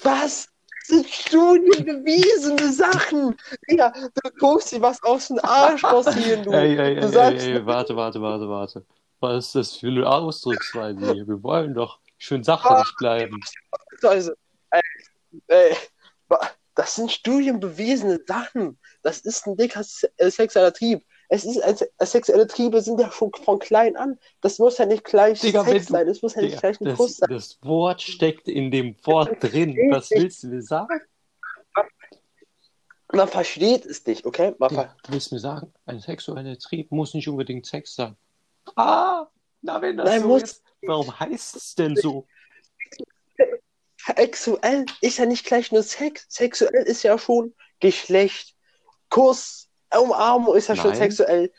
Was? 0.03 0.49
Das 0.85 0.97
sind 0.97 1.07
studienbewiesene 1.09 2.71
Sachen. 2.73 3.37
Digga, 3.69 3.91
du 3.91 4.29
guckst 4.37 4.73
dir 4.73 4.81
was 4.81 5.01
aus 5.03 5.29
dem 5.29 5.39
Arsch 5.41 5.81
rausziehen, 5.83 6.43
du. 6.43 6.51
ey, 6.51 6.77
ey, 6.77 6.95
du 6.95 7.01
ey, 7.01 7.07
sagst, 7.07 7.45
ey, 7.45 7.53
ey, 7.53 7.65
warte, 7.65 7.95
warte, 7.95 8.21
warte, 8.21 8.49
warte. 8.49 8.85
Was 9.21 9.45
ist 9.45 9.55
das 9.55 9.77
für 9.77 9.87
eine 9.87 10.05
Ausdrucksweise 10.09 11.13
hier? 11.13 11.25
Wir 11.25 11.41
wollen 11.41 11.73
doch 11.73 11.99
schön 12.17 12.43
sachlich 12.43 12.93
bleiben. 12.97 13.39
also, 14.01 14.33
ey, 14.71 14.81
ey, 15.47 15.77
Das 16.93 16.97
sind 16.97 17.11
studienbewiesene 17.11 18.21
Sachen. 18.27 18.77
Das 19.01 19.21
ist 19.21 19.47
ein 19.47 19.57
dicker 19.57 19.81
äh, 20.17 20.29
sexueller 20.29 20.71
Trieb. 20.71 21.03
Es 21.27 21.43
ist 21.43 21.59
ein, 21.63 21.75
se- 21.75 21.89
sexuelle 21.99 22.45
Triebe 22.45 22.81
sind 22.83 22.99
ja 22.99 23.11
schon 23.11 23.31
von 23.33 23.57
klein 23.57 23.97
an. 23.97 24.19
Das 24.41 24.59
muss 24.59 24.77
ja 24.77 24.85
nicht 24.85 25.03
gleich 25.03 25.39
Digga, 25.41 25.65
Sex 25.65 25.87
du- 25.87 25.93
sein. 25.93 26.05
Das 26.05 26.21
muss 26.21 26.35
ja 26.35 26.41
nicht 26.43 26.51
Digga, 26.51 26.59
gleich 26.59 26.79
ein 26.81 26.85
das, 26.85 26.97
Kuss 26.97 27.17
sein. 27.17 27.29
das 27.31 27.57
Wort 27.63 28.03
steckt 28.03 28.47
in 28.47 28.69
dem 28.69 28.95
Wort 29.07 29.37
drin. 29.41 29.75
Was 29.89 30.11
willst 30.11 30.43
du 30.43 30.49
mir 30.49 30.61
sagen? 30.61 30.99
Man 33.11 33.27
versteht 33.27 33.87
es 33.87 34.05
nicht, 34.05 34.23
okay? 34.27 34.53
Man 34.59 34.69
Digga, 34.69 34.95
du 35.03 35.13
willst 35.13 35.31
mir 35.31 35.39
sagen, 35.39 35.73
ein 35.87 35.99
sexueller 35.99 36.59
Trieb 36.59 36.91
muss 36.91 37.15
nicht 37.15 37.27
unbedingt 37.27 37.65
Sex 37.65 37.95
sein. 37.95 38.15
Ah, 38.75 39.25
na 39.63 39.81
wenn 39.81 39.97
das 39.97 40.07
Nein, 40.09 40.21
so 40.21 40.27
muss- 40.27 40.43
ist, 40.43 40.63
warum 40.83 41.19
heißt 41.19 41.55
es 41.55 41.73
denn 41.73 41.95
so? 41.95 42.27
Sexuell 44.05 44.85
ist 45.01 45.17
ja 45.17 45.25
nicht 45.25 45.45
gleich 45.45 45.71
nur 45.71 45.83
Sex. 45.83 46.25
Sexuell 46.29 46.83
ist 46.83 47.03
ja 47.03 47.17
schon 47.17 47.53
Geschlecht. 47.79 48.55
Kuss, 49.09 49.69
Umarmung 49.95 50.55
ist 50.55 50.67
ja 50.67 50.75
schon 50.75 50.89
Nein. 50.91 50.97
sexuell. 50.97 51.51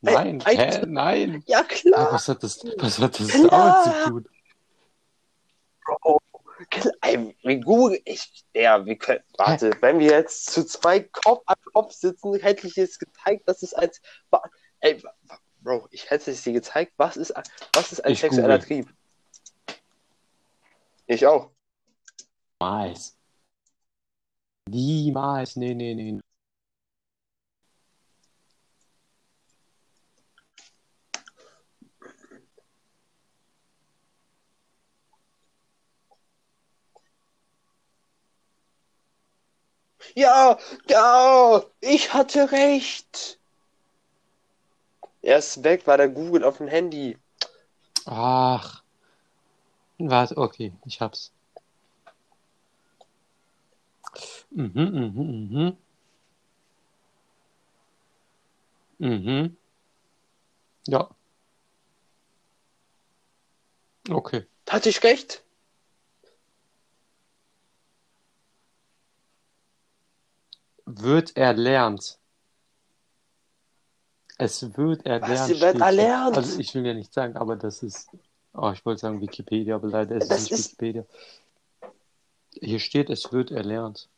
Nein, 0.00 0.40
ein- 0.44 0.58
hä, 0.58 0.82
nein. 0.86 1.42
Ja, 1.46 1.62
klar. 1.64 2.12
Was 2.12 2.28
hat 2.28 2.42
das, 2.42 2.64
was 2.78 2.98
hat 2.98 3.18
das 3.20 3.28
Klar. 3.28 3.82
damit 3.84 4.04
zu 4.04 4.10
tun? 4.10 4.28
klar. 6.70 6.92
Wie 7.42 7.60
Google, 7.60 8.00
ich, 8.04 8.44
ja, 8.54 8.84
wir 8.86 8.96
können, 8.96 9.20
warte, 9.36 9.72
wenn 9.80 9.98
wir 9.98 10.10
jetzt 10.12 10.50
zu 10.50 10.64
zwei 10.64 11.00
Kopf 11.00 11.42
an 11.46 11.56
Kopf 11.72 11.92
sitzen, 11.92 12.34
hätte 12.40 12.66
ich 12.66 12.76
jetzt 12.76 12.98
gezeigt, 13.00 13.48
dass 13.48 13.62
es 13.62 13.74
als, 13.74 14.00
ey, 14.80 15.02
Bro, 15.60 15.88
ich 15.90 16.08
hätte 16.10 16.30
es 16.30 16.42
dir 16.42 16.52
gezeigt, 16.52 16.92
was 16.96 17.16
ist, 17.16 17.32
ein- 17.36 17.42
was 17.74 17.92
ist 17.92 18.04
ein 18.04 18.12
Ich 18.12 18.20
sexueller. 18.20 18.58
Trieb? 18.60 18.88
Ich 21.06 21.26
auch. 21.26 21.50
Niemals. 22.62 23.16
Niemals. 24.68 25.56
Nee, 25.56 25.74
nee, 25.74 25.94
nee. 25.94 26.20
Ja, 40.14 40.58
ja, 40.88 41.64
ich 41.80 42.12
hatte 42.12 42.52
recht. 42.52 43.38
Er 45.22 45.38
ist 45.38 45.64
weg, 45.64 45.86
war 45.86 45.96
der 45.96 46.08
Google 46.08 46.44
auf 46.44 46.58
dem 46.58 46.68
Handy. 46.68 47.16
Ach. 48.06 48.82
Warte, 49.98 50.36
okay, 50.36 50.72
ich 50.84 51.00
hab's. 51.00 51.32
Mhm, 54.50 54.70
mhm, 54.74 55.76
mhm. 58.98 59.08
Mhm. 59.08 59.56
Ja. 60.86 61.08
Okay. 64.10 64.46
Hatte 64.68 64.88
ich 64.88 65.02
recht? 65.02 65.42
Wird 70.86 71.36
erlernt. 71.36 72.18
Es 74.38 74.76
wird 74.76 75.06
erlernt. 75.06 75.30
Was, 75.32 75.48
wird 75.48 75.60
steht 75.60 75.80
da. 75.80 75.86
erlernt? 75.86 76.36
Also 76.36 76.58
ich 76.58 76.74
will 76.74 76.84
ja 76.86 76.94
nicht 76.94 77.12
sagen, 77.12 77.36
aber 77.36 77.56
das 77.56 77.82
ist. 77.82 78.08
Oh, 78.54 78.70
ich 78.74 78.84
wollte 78.84 79.00
sagen 79.00 79.20
Wikipedia, 79.20 79.76
aber 79.76 79.88
leider 79.88 80.16
ist 80.16 80.30
Das 80.30 80.38
es 80.42 80.50
nicht 80.50 80.52
ist- 80.58 80.66
Wikipedia. 80.72 81.04
Hier 82.62 82.78
steht, 82.78 83.10
es 83.10 83.32
wird 83.32 83.50
erlernt. 83.50 84.08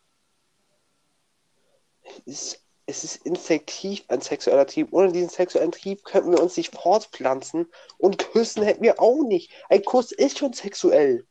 Es, 2.26 2.62
es 2.84 3.02
ist 3.02 3.24
instinktiv 3.24 4.04
ein 4.08 4.20
sexueller 4.20 4.66
Trieb. 4.66 4.92
Ohne 4.92 5.12
diesen 5.12 5.30
sexuellen 5.30 5.72
Trieb 5.72 6.04
könnten 6.04 6.30
wir 6.30 6.42
uns 6.42 6.56
nicht 6.58 6.74
fortpflanzen 6.74 7.66
und 7.96 8.18
küssen 8.18 8.62
hätten 8.62 8.82
wir 8.82 9.00
auch 9.00 9.22
nicht. 9.22 9.50
Ein 9.70 9.82
Kuss 9.82 10.12
ist 10.12 10.38
schon 10.38 10.52
sexuell. 10.52 11.26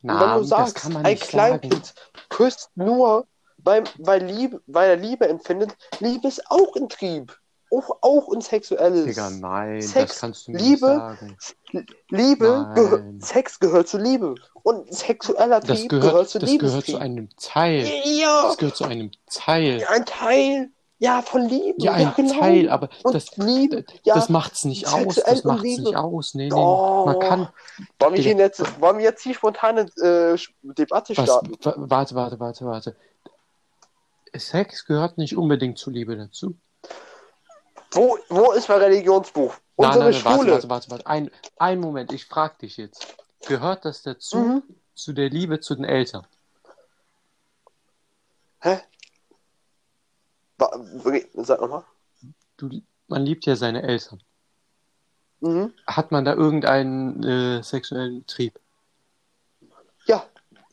Und 0.00 0.10
wenn 0.10 0.16
Na, 0.16 0.38
du 0.38 0.44
sagst, 0.44 0.96
ein. 0.96 1.18
Kleinkind 1.18 1.94
küsst 2.30 2.70
nur, 2.74 3.26
weil, 3.58 3.84
weil, 3.98 4.24
Liebe, 4.24 4.62
weil 4.66 4.90
er 4.90 4.96
Liebe 4.96 5.28
empfindet, 5.28 5.76
Liebe 6.00 6.26
ist 6.26 6.50
auch 6.50 6.74
ein 6.76 6.88
Trieb. 6.88 7.38
Auch, 7.76 7.98
auch 8.02 8.32
ein 8.32 8.40
sexuelles. 8.40 9.04
Digga, 9.06 9.30
nein, 9.30 9.82
Sex, 9.82 10.12
das 10.12 10.20
kannst 10.20 10.46
du 10.46 10.52
mir 10.52 10.58
Liebe, 10.58 10.86
nicht 10.86 11.42
sagen. 11.42 11.86
Liebe, 12.10 12.72
gehö 12.74 13.02
Sex 13.20 13.58
gehört 13.58 13.88
zu 13.88 13.98
Liebe. 13.98 14.34
Und 14.62 14.92
sexueller 14.94 15.60
Das 15.60 15.78
Trieb 15.80 15.90
gehört, 15.90 16.12
gehört 16.12 16.28
zu 16.28 16.38
das 16.38 16.58
gehört 16.58 16.86
zu 16.86 16.96
einem 16.98 17.28
Teil. 17.36 17.86
ja, 18.04 18.42
Das 18.46 18.56
gehört 18.58 18.76
zu 18.76 18.84
einem 18.84 19.10
Teil. 19.28 19.84
ein 19.88 20.06
Teil 20.06 20.70
ja, 20.98 21.20
von 21.22 21.42
Liebe. 21.48 21.74
Ja, 21.82 21.92
ein 21.92 22.12
genau. 22.16 22.38
Teil, 22.40 22.70
aber 22.70 22.88
Und 23.02 23.14
das, 23.14 23.36
Liebe, 23.36 23.84
ja, 24.04 24.14
das 24.14 24.28
macht's 24.28 24.64
nicht 24.64 24.86
aus. 24.86 25.16
Das 25.16 25.44
macht's 25.44 25.62
Liebe. 25.62 25.82
nicht 25.82 25.96
aus. 25.96 26.34
Nee, 26.34 26.44
nee. 26.44 26.48
Doch. 26.50 27.04
Man 27.06 27.18
kann. 27.18 27.48
Wollen 27.98 28.14
wir, 28.14 28.22
jetzt, 28.22 28.80
wollen 28.80 28.98
wir 28.98 29.04
jetzt 29.04 29.22
hier 29.22 29.34
spontane 29.34 29.82
äh, 30.00 30.38
Debatte 30.62 31.16
Was, 31.16 31.24
starten? 31.24 31.52
wa- 31.62 31.74
warte, 31.76 32.14
warte, 32.14 32.40
warte, 32.40 32.64
warte. 32.64 32.96
Sex 34.34 34.86
gehört 34.86 35.18
nicht 35.18 35.36
unbedingt 35.36 35.78
zu 35.78 35.90
Liebe 35.90 36.16
dazu. 36.16 36.54
Wo, 37.94 38.18
wo 38.28 38.52
ist 38.52 38.68
mein 38.68 38.78
Religionsbuch? 38.78 39.54
Nein, 39.76 39.88
Unsere 39.88 40.04
nein, 40.04 40.12
nein, 40.12 40.24
warte, 40.24 40.38
Schule. 40.38 40.52
warte, 40.52 40.68
warte, 40.68 40.90
warte. 40.90 41.06
Ein, 41.06 41.30
ein 41.58 41.80
Moment, 41.80 42.12
ich 42.12 42.26
frage 42.26 42.54
dich 42.62 42.76
jetzt. 42.76 43.16
Gehört 43.46 43.84
das 43.84 44.02
dazu, 44.02 44.36
Mhm. 44.36 44.62
zu 44.94 45.12
der 45.12 45.30
Liebe 45.30 45.60
zu 45.60 45.74
den 45.74 45.84
Eltern? 45.84 46.26
Hä? 48.60 48.80
Sag 51.34 51.60
nochmal. 51.60 51.84
Du, 52.56 52.70
man 53.08 53.22
liebt 53.26 53.44
ja 53.46 53.56
seine 53.56 53.82
Eltern. 53.82 54.22
Mhm. 55.40 55.74
Hat 55.86 56.10
man 56.12 56.24
da 56.24 56.32
irgendeinen 56.34 57.22
äh, 57.22 57.62
sexuellen 57.62 58.26
Trieb? 58.26 58.58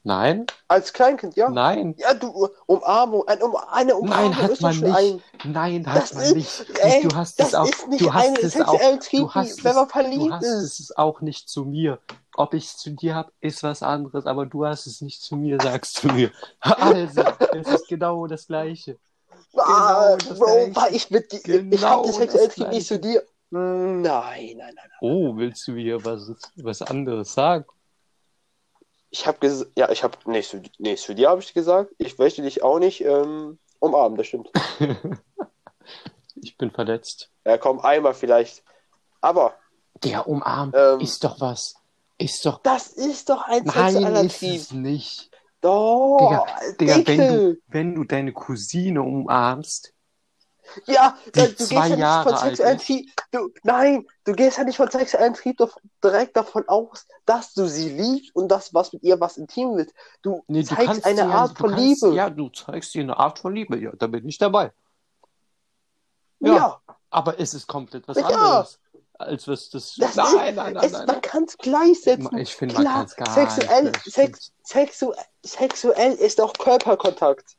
Nein? 0.03 0.47
als 0.67 0.93
Kleinkind, 0.93 1.35
ja. 1.35 1.49
Nein? 1.49 1.93
Ja, 1.97 2.13
du, 2.15 2.49
Umarmung, 2.65 3.27
ein, 3.27 3.41
um, 3.43 3.55
eine 3.55 3.95
Umarmung 3.95 4.31
Nein, 4.31 4.41
hat 4.41 4.49
ist 4.51 4.61
man 4.61 4.79
nicht. 4.79 4.95
ein. 4.95 5.21
Nein, 5.43 5.85
hat 5.87 6.01
Das 6.03 6.13
man 6.15 6.23
ist- 6.23 6.35
nicht. 6.35 6.79
ey, 6.79 7.07
du 7.07 7.15
hast 7.15 7.39
das 7.39 7.49
es 7.49 7.55
auch. 7.55 7.65
ist 7.69 7.87
nicht 7.87 8.01
du 8.01 8.11
hast 8.13 8.43
es 8.43 8.61
auch. 8.61 8.79
Du 9.11 9.29
hast 9.33 9.63
wenn 9.63 9.75
man 9.75 9.87
verliebt 9.89 10.21
du 10.23 10.31
hast 10.33 10.43
ist. 10.43 10.79
es 10.79 10.97
auch 10.97 11.21
nicht 11.21 11.49
zu 11.49 11.65
mir. 11.65 11.99
Ob 12.35 12.53
ich 12.55 12.65
es 12.65 12.77
zu 12.77 12.91
dir 12.91 13.13
habe, 13.13 13.31
ist 13.41 13.61
was 13.61 13.83
anderes, 13.83 14.25
aber 14.25 14.45
du 14.47 14.65
hast 14.65 14.87
es 14.87 15.01
nicht 15.01 15.21
zu 15.21 15.35
mir, 15.35 15.59
sagst 15.61 16.03
du 16.03 16.07
mir. 16.07 16.31
Also, 16.61 17.23
es 17.53 17.67
ist 17.67 17.87
genau 17.87 18.25
das 18.25 18.47
Gleiche. 18.47 18.97
ah, 19.57 20.15
das 20.17 20.39
Bro, 20.39 20.45
Gleiche. 20.45 20.75
war 20.77 20.91
ich 20.91 21.11
mit 21.11 21.31
dir. 21.31 21.37
ich 21.37 21.43
Genau 21.43 21.87
habe 21.87 22.03
den 22.07 22.13
sexuellen 22.13 22.47
das 22.47 22.55
Trieb 22.55 22.67
nicht 22.69 22.87
zu 22.87 22.99
dir. 22.99 23.23
Nein, 23.51 24.01
nein, 24.01 24.55
nein, 24.57 24.73
nein. 24.75 24.89
Oh, 25.01 25.35
willst 25.35 25.67
du 25.67 25.73
mir 25.73 26.03
was, 26.05 26.31
was 26.55 26.81
anderes 26.81 27.33
sagen? 27.33 27.65
Ich 29.11 29.27
habe 29.27 29.37
gesagt, 29.39 29.71
ja, 29.75 29.91
ich 29.91 30.03
habe, 30.03 30.17
nee, 30.25 30.41
zu, 30.41 30.61
nee, 30.79 30.95
zu 30.95 31.13
dir 31.13 31.29
habe 31.29 31.41
ich 31.41 31.53
gesagt, 31.53 31.93
ich 31.97 32.17
möchte 32.17 32.41
dich 32.41 32.63
auch 32.63 32.79
nicht 32.79 33.01
ähm, 33.01 33.59
umarmen, 33.79 34.17
das 34.17 34.27
stimmt. 34.27 34.49
ich 36.35 36.57
bin 36.57 36.71
verletzt. 36.71 37.29
Ja, 37.45 37.57
komm, 37.57 37.79
einmal 37.79 38.13
vielleicht. 38.13 38.63
Aber 39.19 39.55
Der 40.03 40.27
umarmt 40.27 40.75
Ähm, 40.75 41.01
ist 41.01 41.23
doch 41.23 41.39
was. 41.39 41.75
Ist 42.17 42.45
doch. 42.45 42.61
das 42.61 42.87
ist 42.87 43.29
doch 43.29 43.43
ein 43.47 43.63
Nein, 43.65 44.25
ist 44.25 44.41
es 44.43 44.71
nicht. 44.71 45.31
Doch, 45.61 46.47
Digga, 46.79 46.95
Digga, 47.01 47.07
wenn 47.07 47.27
du, 47.27 47.57
wenn 47.67 47.95
du 47.95 48.03
deine 48.03 48.33
Cousine 48.33 49.01
umarmst, 49.03 49.93
Ja, 50.85 51.17
die 51.27 51.31
du 51.31 51.47
gehst 51.47 51.71
ja 51.71 51.87
nicht 51.89 51.97
Jahre 51.99 52.29
von 52.29 52.37
alt 52.37 52.57
sexuellen. 52.57 52.77
Trieb. 52.79 53.11
Du, 53.31 53.49
nein, 53.63 54.05
du 54.23 54.33
gehst 54.33 54.57
ja 54.57 54.63
nicht 54.63 54.77
von 54.77 54.89
sexuellen 54.89 55.33
Trieb 55.33 55.57
direkt 56.03 56.35
davon 56.37 56.67
aus, 56.67 57.07
dass 57.25 57.53
du 57.53 57.67
sie 57.67 57.89
liebst 57.89 58.35
und 58.35 58.47
dass 58.49 58.73
was 58.73 58.93
mit 58.93 59.03
ihr 59.03 59.19
was 59.19 59.37
intim 59.37 59.77
wird. 59.77 59.91
Du 60.21 60.43
Nee, 60.47 60.61
du 60.61 60.67
zeigst 60.67 60.85
kannst 60.85 61.05
eine 61.05 61.21
ja- 61.21 61.29
Art 61.29 61.51
du 61.51 61.55
von 61.55 61.69
kannst, 61.71 61.83
Liebe. 62.03 62.15
Ja, 62.15 62.29
du 62.29 62.49
zeigst 62.49 62.93
dir 62.93 63.01
eine 63.03 63.17
Art 63.17 63.39
von 63.39 63.53
Liebe. 63.53 63.77
Ja, 63.77 63.91
da 63.97 64.07
bin 64.07 64.27
ich 64.27 64.37
dabei. 64.37 64.71
Ja, 66.39 66.55
Ja. 66.55 66.81
Aber 67.13 67.39
es 67.39 67.53
ist 67.53 67.67
komplett 67.67 68.07
was 68.07 68.17
anderes. 68.17 68.79
Als 69.19 69.47
was 69.47 69.69
das. 69.69 69.95
Das 69.97 70.15
nein, 70.15 70.55
nein, 70.55 70.73
nein, 70.73 70.77
es, 70.85 70.93
nein, 70.93 71.05
man 71.05 71.21
kann 71.21 71.43
es 71.43 71.57
gleichsetzen. 71.57 72.35
Ich 72.37 72.55
finde, 72.55 72.75
man 72.75 72.85
kann 72.85 73.05
es 73.05 73.15
gar 73.15 73.29
sexuell, 73.33 73.83
nicht. 73.83 74.03
sex, 74.11 74.51
sexu, 74.63 75.13
sexuell 75.43 76.13
ist 76.13 76.39
auch 76.41 76.53
Körperkontakt. 76.53 77.55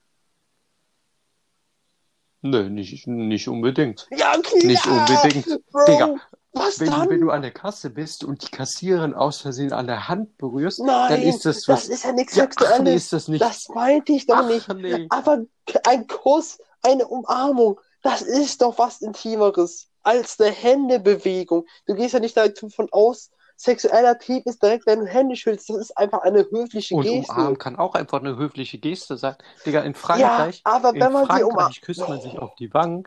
Nö, 2.42 2.68
nicht, 2.68 3.06
nicht 3.06 3.48
unbedingt. 3.48 4.06
Ja, 4.10 4.32
klar. 4.40 4.64
Nicht 4.64 4.86
unbedingt. 4.86 5.46
Bro, 5.70 5.84
Digga, 5.86 6.16
was 6.52 6.80
Wenn 6.80 6.90
du, 6.90 6.92
dann? 6.92 7.08
wenn 7.08 7.20
du 7.20 7.30
an 7.30 7.42
der 7.42 7.50
Kasse 7.50 7.88
bist 7.88 8.24
und 8.24 8.42
die 8.42 8.50
Kassiererin 8.50 9.14
aus 9.14 9.40
Versehen 9.40 9.72
an 9.72 9.86
der 9.86 10.08
Hand 10.08 10.36
berührst, 10.36 10.80
Nein, 10.80 11.10
dann 11.10 11.22
ist 11.22 11.46
das 11.46 11.62
das 11.64 11.68
was. 11.68 11.88
ist 11.88 12.04
ja 12.04 12.12
nichts 12.12 12.36
ja, 12.36 12.42
Sexuelles. 12.44 12.80
nee, 12.82 12.94
ist 12.94 13.12
das 13.12 13.28
nicht. 13.28 13.40
das 13.42 13.68
meinte 13.70 14.12
ich 14.12 14.26
doch 14.26 14.36
ach, 14.36 14.48
nicht. 14.48 14.68
nee. 14.74 15.06
Aber 15.08 15.38
ein 15.86 16.06
Kuss, 16.08 16.58
eine 16.82 17.06
Umarmung, 17.06 17.80
das 18.02 18.20
ist 18.22 18.60
doch 18.60 18.76
was 18.78 19.00
Intimeres 19.00 19.88
als 20.02 20.38
eine 20.40 20.50
Händebewegung. 20.50 21.64
Du 21.86 21.94
gehst 21.94 22.12
ja 22.12 22.20
nicht 22.20 22.36
davon 22.36 22.88
aus, 22.90 23.30
sexueller 23.62 24.18
Trieb 24.18 24.44
ist 24.46 24.62
direkt, 24.62 24.86
wenn 24.86 25.00
du 25.00 25.06
Hände 25.06 25.36
schüttelst. 25.36 25.70
Das 25.70 25.76
ist 25.76 25.96
einfach 25.96 26.22
eine 26.22 26.46
höfliche 26.50 26.94
Und 26.94 27.04
Geste. 27.04 27.32
umarmen 27.32 27.58
kann 27.58 27.76
auch 27.76 27.94
einfach 27.94 28.18
eine 28.20 28.36
höfliche 28.36 28.78
Geste 28.78 29.16
sein. 29.16 29.36
Digga, 29.64 29.80
in 29.82 29.94
Frankreich, 29.94 30.60
aber 30.64 30.90
in 30.94 31.00
wenn 31.00 31.12
man 31.12 31.22
sie 31.22 31.26
Frankreich 31.28 31.44
umarmt. 31.44 31.82
küsst 31.82 32.00
man 32.08 32.20
sich 32.20 32.38
auf 32.38 32.54
die 32.56 32.72
Wangen. 32.74 33.04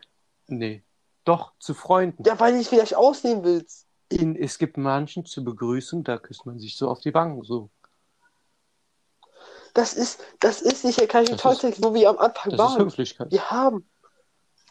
Nee. 0.48 0.84
Doch, 1.26 1.54
zu 1.60 1.74
Freunden. 1.74 2.24
Ja, 2.26 2.40
weil 2.40 2.54
du 2.54 2.60
dich 2.60 2.70
vielleicht 2.70 2.96
ausnehmen 2.96 3.44
willst. 3.44 3.86
In, 4.10 4.36
es 4.36 4.58
gibt 4.60 4.78
manchen 4.78 5.26
zur 5.26 5.44
Begrüßung, 5.44 6.04
da 6.04 6.18
küsst 6.20 6.46
man 6.46 6.60
sich 6.60 6.78
so 6.78 6.88
auf 6.90 7.00
die 7.00 7.14
Wangen. 7.14 7.42
So. 7.44 7.70
Das 9.74 9.94
ist, 9.94 10.22
das 10.40 10.62
ist 10.62 10.86
Das 10.86 10.98
ist- 10.98 11.42
Kontext, 11.42 11.84
wo 11.84 11.94
wir 11.94 12.10
am 12.10 12.18
Anfang 12.18 12.52
Das 12.52 12.54
ist 12.54 12.60
waren. 12.78 12.86
Höflichkeit. 12.86 13.32
Wir 13.32 13.50
haben. 13.52 13.90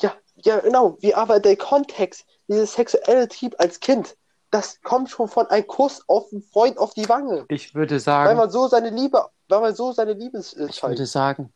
Ja, 0.01 0.15
ja, 0.37 0.61
genau. 0.61 0.97
Wir, 1.01 1.19
aber 1.19 1.41
der 1.41 1.57
Kontext, 1.57 2.25
dieses 2.49 2.73
sexuelle 2.75 3.29
Trieb 3.29 3.55
als 3.59 3.81
Kind, 3.81 4.17
das 4.55 4.81
kommt 4.83 5.11
schon 5.11 5.27
von 5.27 5.49
einem 5.49 5.67
Kuss 5.67 6.09
auf 6.09 6.31
einen 6.31 6.41
Freund 6.41 6.79
auf 6.79 6.95
die 6.95 7.09
Wange. 7.09 7.45
Ich 7.49 7.75
würde 7.75 7.95
Weil 7.97 8.01
sagen, 8.01 8.37
man 8.37 8.49
so 8.51 8.69
seine 8.69 8.91
Liebe, 8.91 9.27
weil 9.49 9.61
man 9.61 9.75
so 9.75 9.91
seine 9.91 10.13
Liebe 10.13 10.39
ich 10.39 10.57
würde 10.57 10.73
zeigt. 10.73 11.07
sagen, 11.09 11.53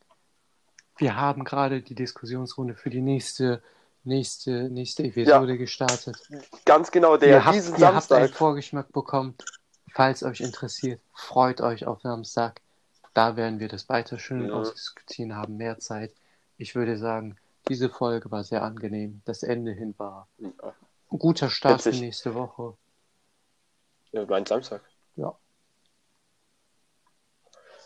wir 0.96 1.16
haben 1.16 1.44
gerade 1.44 1.80
die 1.80 1.94
Diskussionsrunde 1.94 2.74
für 2.74 2.90
die 2.90 3.00
nächste, 3.00 3.62
nächste, 4.02 4.68
nächste 4.68 5.04
Episode 5.04 5.56
gestartet. 5.56 6.16
Ganz 6.64 6.90
genau, 6.90 7.16
der 7.16 7.28
ihr 7.28 7.44
habt, 7.44 7.54
diesen 7.54 7.76
ihr 7.78 7.86
habt 7.86 8.10
einen 8.10 8.22
Samstag. 8.22 8.36
Vorgeschmack 8.36 8.92
bekommen. 8.92 9.36
Falls 9.92 10.24
euch 10.24 10.40
interessiert, 10.40 11.00
freut 11.14 11.60
euch 11.60 11.86
auf 11.86 12.00
Samstag. 12.00 12.60
Da 13.14 13.36
werden 13.36 13.60
wir 13.60 13.68
das 13.68 13.88
weiter 13.88 14.18
schön 14.18 14.48
Ja. 14.48 14.54
ausdiskutieren, 14.54 15.36
haben 15.36 15.56
mehr 15.56 15.78
Zeit. 15.78 16.12
Ich 16.56 16.74
würde 16.74 16.98
sagen, 16.98 17.36
diese 17.68 17.90
Folge 17.90 18.32
war 18.32 18.42
sehr 18.42 18.64
angenehm. 18.64 19.22
Das 19.24 19.44
Ende 19.44 19.70
hin 19.70 19.94
war 19.98 20.26
ein 20.40 21.18
guter 21.18 21.48
Start 21.48 21.82
für 21.82 21.90
nächste 21.90 22.34
Woche. 22.34 22.74
Ja, 24.12 24.24
mein 24.26 24.46
Samstag. 24.46 24.82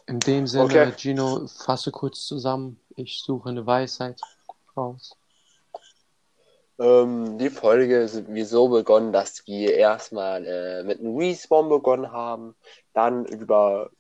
In 0.06 0.20
dem 0.20 0.46
Sinne, 0.46 0.64
Okay. 0.64 0.92
Gino, 0.96 1.46
fasse 1.46 1.90
kurz 1.92 2.26
zusammen. 2.26 2.80
Ich 2.96 3.22
suche 3.22 3.48
eine 3.48 3.66
Weisheit 3.66 4.20
raus. 4.76 5.16
Ähm, 6.78 7.38
die 7.38 7.50
Folge 7.50 7.98
ist 7.98 8.28
wie 8.28 8.42
so 8.42 8.68
begonnen, 8.68 9.12
dass 9.12 9.46
wir 9.46 9.74
erstmal 9.74 10.44
äh, 10.44 10.82
mit 10.82 11.00
einem 11.00 11.16
Respawn 11.16 11.68
begonnen 11.68 12.10
haben, 12.10 12.56
dann 12.92 13.24
über, 13.26 13.90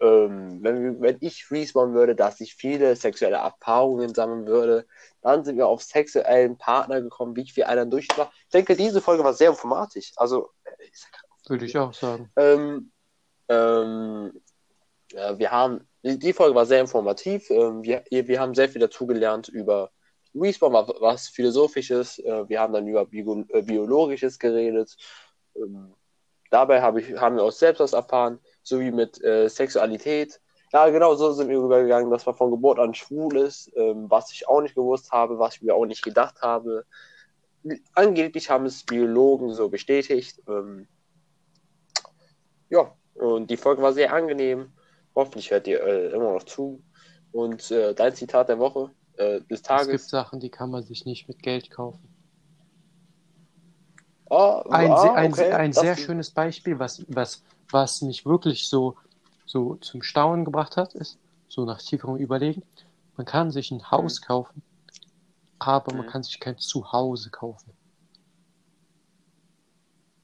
ähm, 0.00 0.62
wenn, 0.62 1.00
wenn 1.00 1.18
ich 1.20 1.48
Respawn 1.50 1.94
würde, 1.94 2.16
dass 2.16 2.40
ich 2.40 2.54
viele 2.54 2.96
sexuelle 2.96 3.36
Erfahrungen 3.36 4.14
sammeln 4.14 4.46
würde, 4.46 4.86
dann 5.22 5.44
sind 5.44 5.56
wir 5.56 5.68
auf 5.68 5.82
sexuellen 5.82 6.58
Partner 6.58 7.00
gekommen, 7.00 7.36
wie 7.36 7.42
ich 7.42 7.52
für 7.52 7.68
einen 7.68 7.90
durch 7.90 8.08
war. 8.16 8.32
Ich 8.44 8.52
denke, 8.52 8.74
diese 8.74 9.00
Folge 9.00 9.22
war 9.22 9.34
sehr 9.34 9.50
informatisch. 9.50 10.12
Also, 10.16 10.50
äh, 10.64 10.70
ich 10.90 10.98
sag, 10.98 11.25
Würde 11.48 11.64
ich 11.64 11.78
auch 11.78 11.94
sagen. 11.94 12.30
ähm, 12.36 12.90
ähm, 13.48 14.32
ja, 15.12 15.38
wir 15.38 15.50
haben, 15.50 15.86
die, 16.02 16.32
Folge 16.32 16.54
war 16.54 16.66
sehr 16.66 16.80
informativ. 16.80 17.50
Ähm, 17.50 17.82
wir, 17.82 18.04
wir 18.10 18.40
haben 18.40 18.54
sehr 18.54 18.68
viel 18.68 18.80
dazugelernt 18.80 19.48
über 19.48 19.90
Respawn, 20.34 20.72
wa- 20.72 20.94
was 21.00 21.28
Philosophisches. 21.28 22.18
Äh, 22.18 22.48
wir 22.48 22.60
haben 22.60 22.72
dann 22.72 22.86
über 22.86 23.06
Bio, 23.06 23.44
äh, 23.48 23.62
Biologisches 23.62 24.38
geredet. 24.38 24.96
Ähm, 25.54 25.94
dabei 26.50 26.82
hab 26.82 26.96
ich, 26.96 27.16
haben 27.16 27.36
wir 27.36 27.44
uns 27.44 27.58
selbst 27.58 27.80
was 27.80 27.92
erfahren, 27.92 28.40
sowie 28.62 28.90
mit 28.90 29.22
äh, 29.22 29.48
Sexualität. 29.48 30.40
Ja, 30.72 30.88
genau 30.88 31.14
so 31.14 31.32
sind 31.32 31.48
wir 31.48 31.60
rübergegangen, 31.60 32.10
dass 32.10 32.26
man 32.26 32.34
von 32.34 32.50
Geburt 32.50 32.78
an 32.80 32.92
schwul 32.92 33.36
ist, 33.36 33.70
ähm, 33.76 34.10
was 34.10 34.32
ich 34.32 34.48
auch 34.48 34.60
nicht 34.60 34.74
gewusst 34.74 35.12
habe, 35.12 35.38
was 35.38 35.56
ich 35.56 35.62
mir 35.62 35.74
auch 35.74 35.86
nicht 35.86 36.02
gedacht 36.02 36.42
habe. 36.42 36.84
Angeblich 37.94 38.50
haben 38.50 38.66
es 38.66 38.84
Biologen 38.84 39.54
so 39.54 39.68
bestätigt. 39.68 40.42
Ähm, 40.48 40.88
ja, 42.76 42.96
und 43.14 43.50
die 43.50 43.56
Folge 43.56 43.82
war 43.82 43.92
sehr 43.92 44.12
angenehm. 44.12 44.72
Hoffentlich 45.14 45.50
hört 45.50 45.66
ihr 45.66 45.82
äh, 45.82 46.08
immer 46.10 46.32
noch 46.34 46.44
zu. 46.44 46.82
Und 47.32 47.70
äh, 47.70 47.94
dein 47.94 48.14
Zitat 48.14 48.48
der 48.48 48.58
Woche, 48.58 48.90
äh, 49.16 49.40
des 49.42 49.62
Es 49.70 49.88
gibt 49.90 50.08
Tages. 50.08 50.08
Sachen, 50.08 50.40
die 50.40 50.50
kann 50.50 50.70
man 50.70 50.82
sich 50.82 51.04
nicht 51.04 51.28
mit 51.28 51.40
Geld 51.42 51.70
kaufen. 51.70 52.08
Ah, 54.30 54.62
Ein, 54.68 54.90
ah, 54.92 54.96
sehr, 54.96 55.16
ein, 55.16 55.32
okay. 55.32 55.52
ein 55.52 55.72
sehr 55.72 55.96
schönes 55.96 56.30
Beispiel, 56.30 56.78
was, 56.78 57.04
was, 57.08 57.42
was 57.70 58.02
mich 58.02 58.26
wirklich 58.26 58.68
so, 58.68 58.96
so 59.46 59.76
zum 59.76 60.02
Staunen 60.02 60.44
gebracht 60.44 60.76
hat, 60.76 60.94
ist, 60.94 61.18
so 61.48 61.64
nach 61.64 61.80
tieferem 61.80 62.16
Überlegen, 62.16 62.62
man 63.16 63.26
kann 63.26 63.50
sich 63.50 63.70
ein 63.70 63.90
Haus 63.90 64.20
kaufen, 64.22 64.62
aber 65.58 65.92
man 65.92 66.06
Mhm. 66.06 66.10
kann 66.10 66.22
sich 66.22 66.40
kein 66.40 66.58
Zuhause 66.58 67.30
kaufen. 67.30 67.75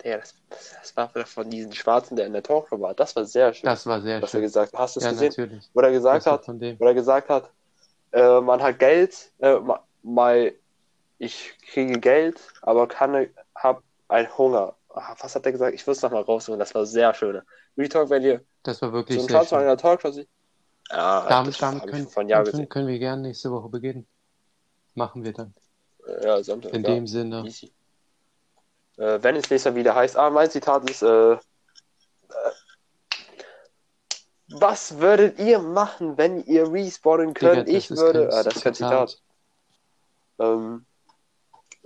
Ja, 0.04 0.18
das, 0.18 0.34
das 0.50 0.96
war 0.96 1.08
von 1.26 1.48
diesen 1.48 1.72
Schwarzen, 1.72 2.16
der 2.16 2.26
in 2.26 2.32
der 2.32 2.42
Talkshow 2.42 2.80
war. 2.80 2.94
Das 2.94 3.14
war 3.14 3.24
sehr 3.24 3.54
schön, 3.54 3.66
Das 3.66 3.86
war 3.86 4.00
sehr 4.00 4.20
was 4.20 4.30
er 4.30 4.38
schön. 4.38 4.42
gesagt 4.42 4.72
hat. 4.72 4.80
Hast 4.80 4.96
du 4.96 5.00
es 5.00 5.04
Ja, 5.04 5.10
gesehen? 5.12 5.28
natürlich. 5.28 5.70
Wo 5.74 5.80
er 5.80 5.92
gesagt 5.92 6.26
Das 6.26 6.32
hat, 6.32 6.48
wo 6.48 6.86
er 6.86 6.94
gesagt 6.94 7.28
hat, 7.28 7.50
äh, 8.12 8.40
man 8.40 8.62
hat 8.62 8.78
Geld, 8.78 9.32
äh, 9.38 9.58
ma- 9.60 9.82
mal, 10.02 10.52
ich 11.18 11.56
kriege 11.70 12.00
Geld, 12.00 12.40
aber 12.62 12.88
kann, 12.88 13.28
hab 13.54 13.82
einen 14.08 14.36
Hunger. 14.36 14.74
Ah, 14.90 15.14
Was 15.20 15.34
hat 15.34 15.46
er 15.46 15.52
gesagt? 15.52 15.74
Ich 15.74 15.86
will 15.86 15.92
es 15.92 16.02
nochmal 16.02 16.22
raussuchen. 16.22 16.58
Das 16.58 16.74
war 16.74 16.84
sehr 16.84 17.14
schön. 17.14 17.40
Retalk, 17.78 18.10
wenn 18.10 18.22
ihr 18.22 18.44
Das 18.62 18.82
war 18.82 18.90
so 18.90 18.94
wirklich 18.94 19.18
einen 19.20 19.28
sehr 19.28 19.44
schön. 19.46 19.60
der 19.60 19.76
Talkshow. 19.76 20.10
Ja, 20.90 21.26
Damit, 21.28 21.48
das 21.54 21.58
damit 21.58 21.86
können, 21.86 22.08
von 22.08 22.28
Jahr 22.28 22.44
können, 22.44 22.68
können 22.68 22.88
wir 22.88 22.98
gerne 22.98 23.22
nächste 23.22 23.50
Woche 23.50 23.68
beginnen. 23.68 24.06
Machen 24.94 25.24
wir 25.24 25.32
dann. 25.32 25.54
Ja, 26.22 26.42
Samstag. 26.42 26.74
In 26.74 26.82
ja. 26.82 26.90
dem 26.94 27.06
Sinne. 27.06 27.44
Easy. 27.46 27.72
Äh, 28.96 29.22
wenn 29.22 29.36
es 29.36 29.50
nächstes 29.50 29.72
Mal 29.72 29.78
wieder 29.78 29.94
heißt, 29.94 30.16
ah, 30.16 30.30
mein 30.30 30.50
Zitat 30.50 30.88
ist, 30.88 31.02
äh, 31.02 31.32
äh, 31.32 31.38
was 34.48 34.98
würdet 34.98 35.38
ihr 35.38 35.60
machen, 35.60 36.18
wenn 36.18 36.44
ihr 36.44 36.70
respawnen 36.70 37.34
könnt? 37.34 37.68
Digga, 37.68 37.78
ich 37.78 37.90
würde, 37.90 38.28
ah, 38.32 38.42
das 38.42 38.56
ist 38.56 38.62
kein 38.62 38.74
Zitat. 38.74 39.22
Ähm, 40.38 40.86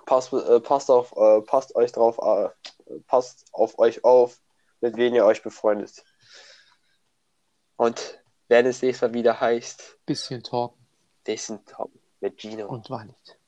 passt, 0.05 0.33
äh, 0.33 0.61
passt 0.61 0.91
auf, 0.91 1.15
äh, 1.17 1.43
passt 1.43 1.75
euch 1.77 1.93
drauf, 1.93 2.19
äh, 2.19 2.99
passt 3.07 3.47
auf 3.53 3.79
euch 3.79 4.05
auf, 4.05 4.41
mit 4.81 4.97
wem 4.97 5.15
ihr 5.15 5.25
euch 5.25 5.43
befreundet. 5.43 6.05
Und 7.77 8.19
wenn 8.49 8.67
es 8.67 8.83
nächstes 8.83 9.09
Mal 9.09 9.15
wieder 9.15 9.41
heißt, 9.41 9.99
Bisschen 10.07 10.43
talken 10.43 10.87
Dessen 11.27 11.65
Top 11.67 11.91
mit 12.21 12.41
Gino. 12.41 12.69
und 12.69 12.89
Walid. 12.89 13.39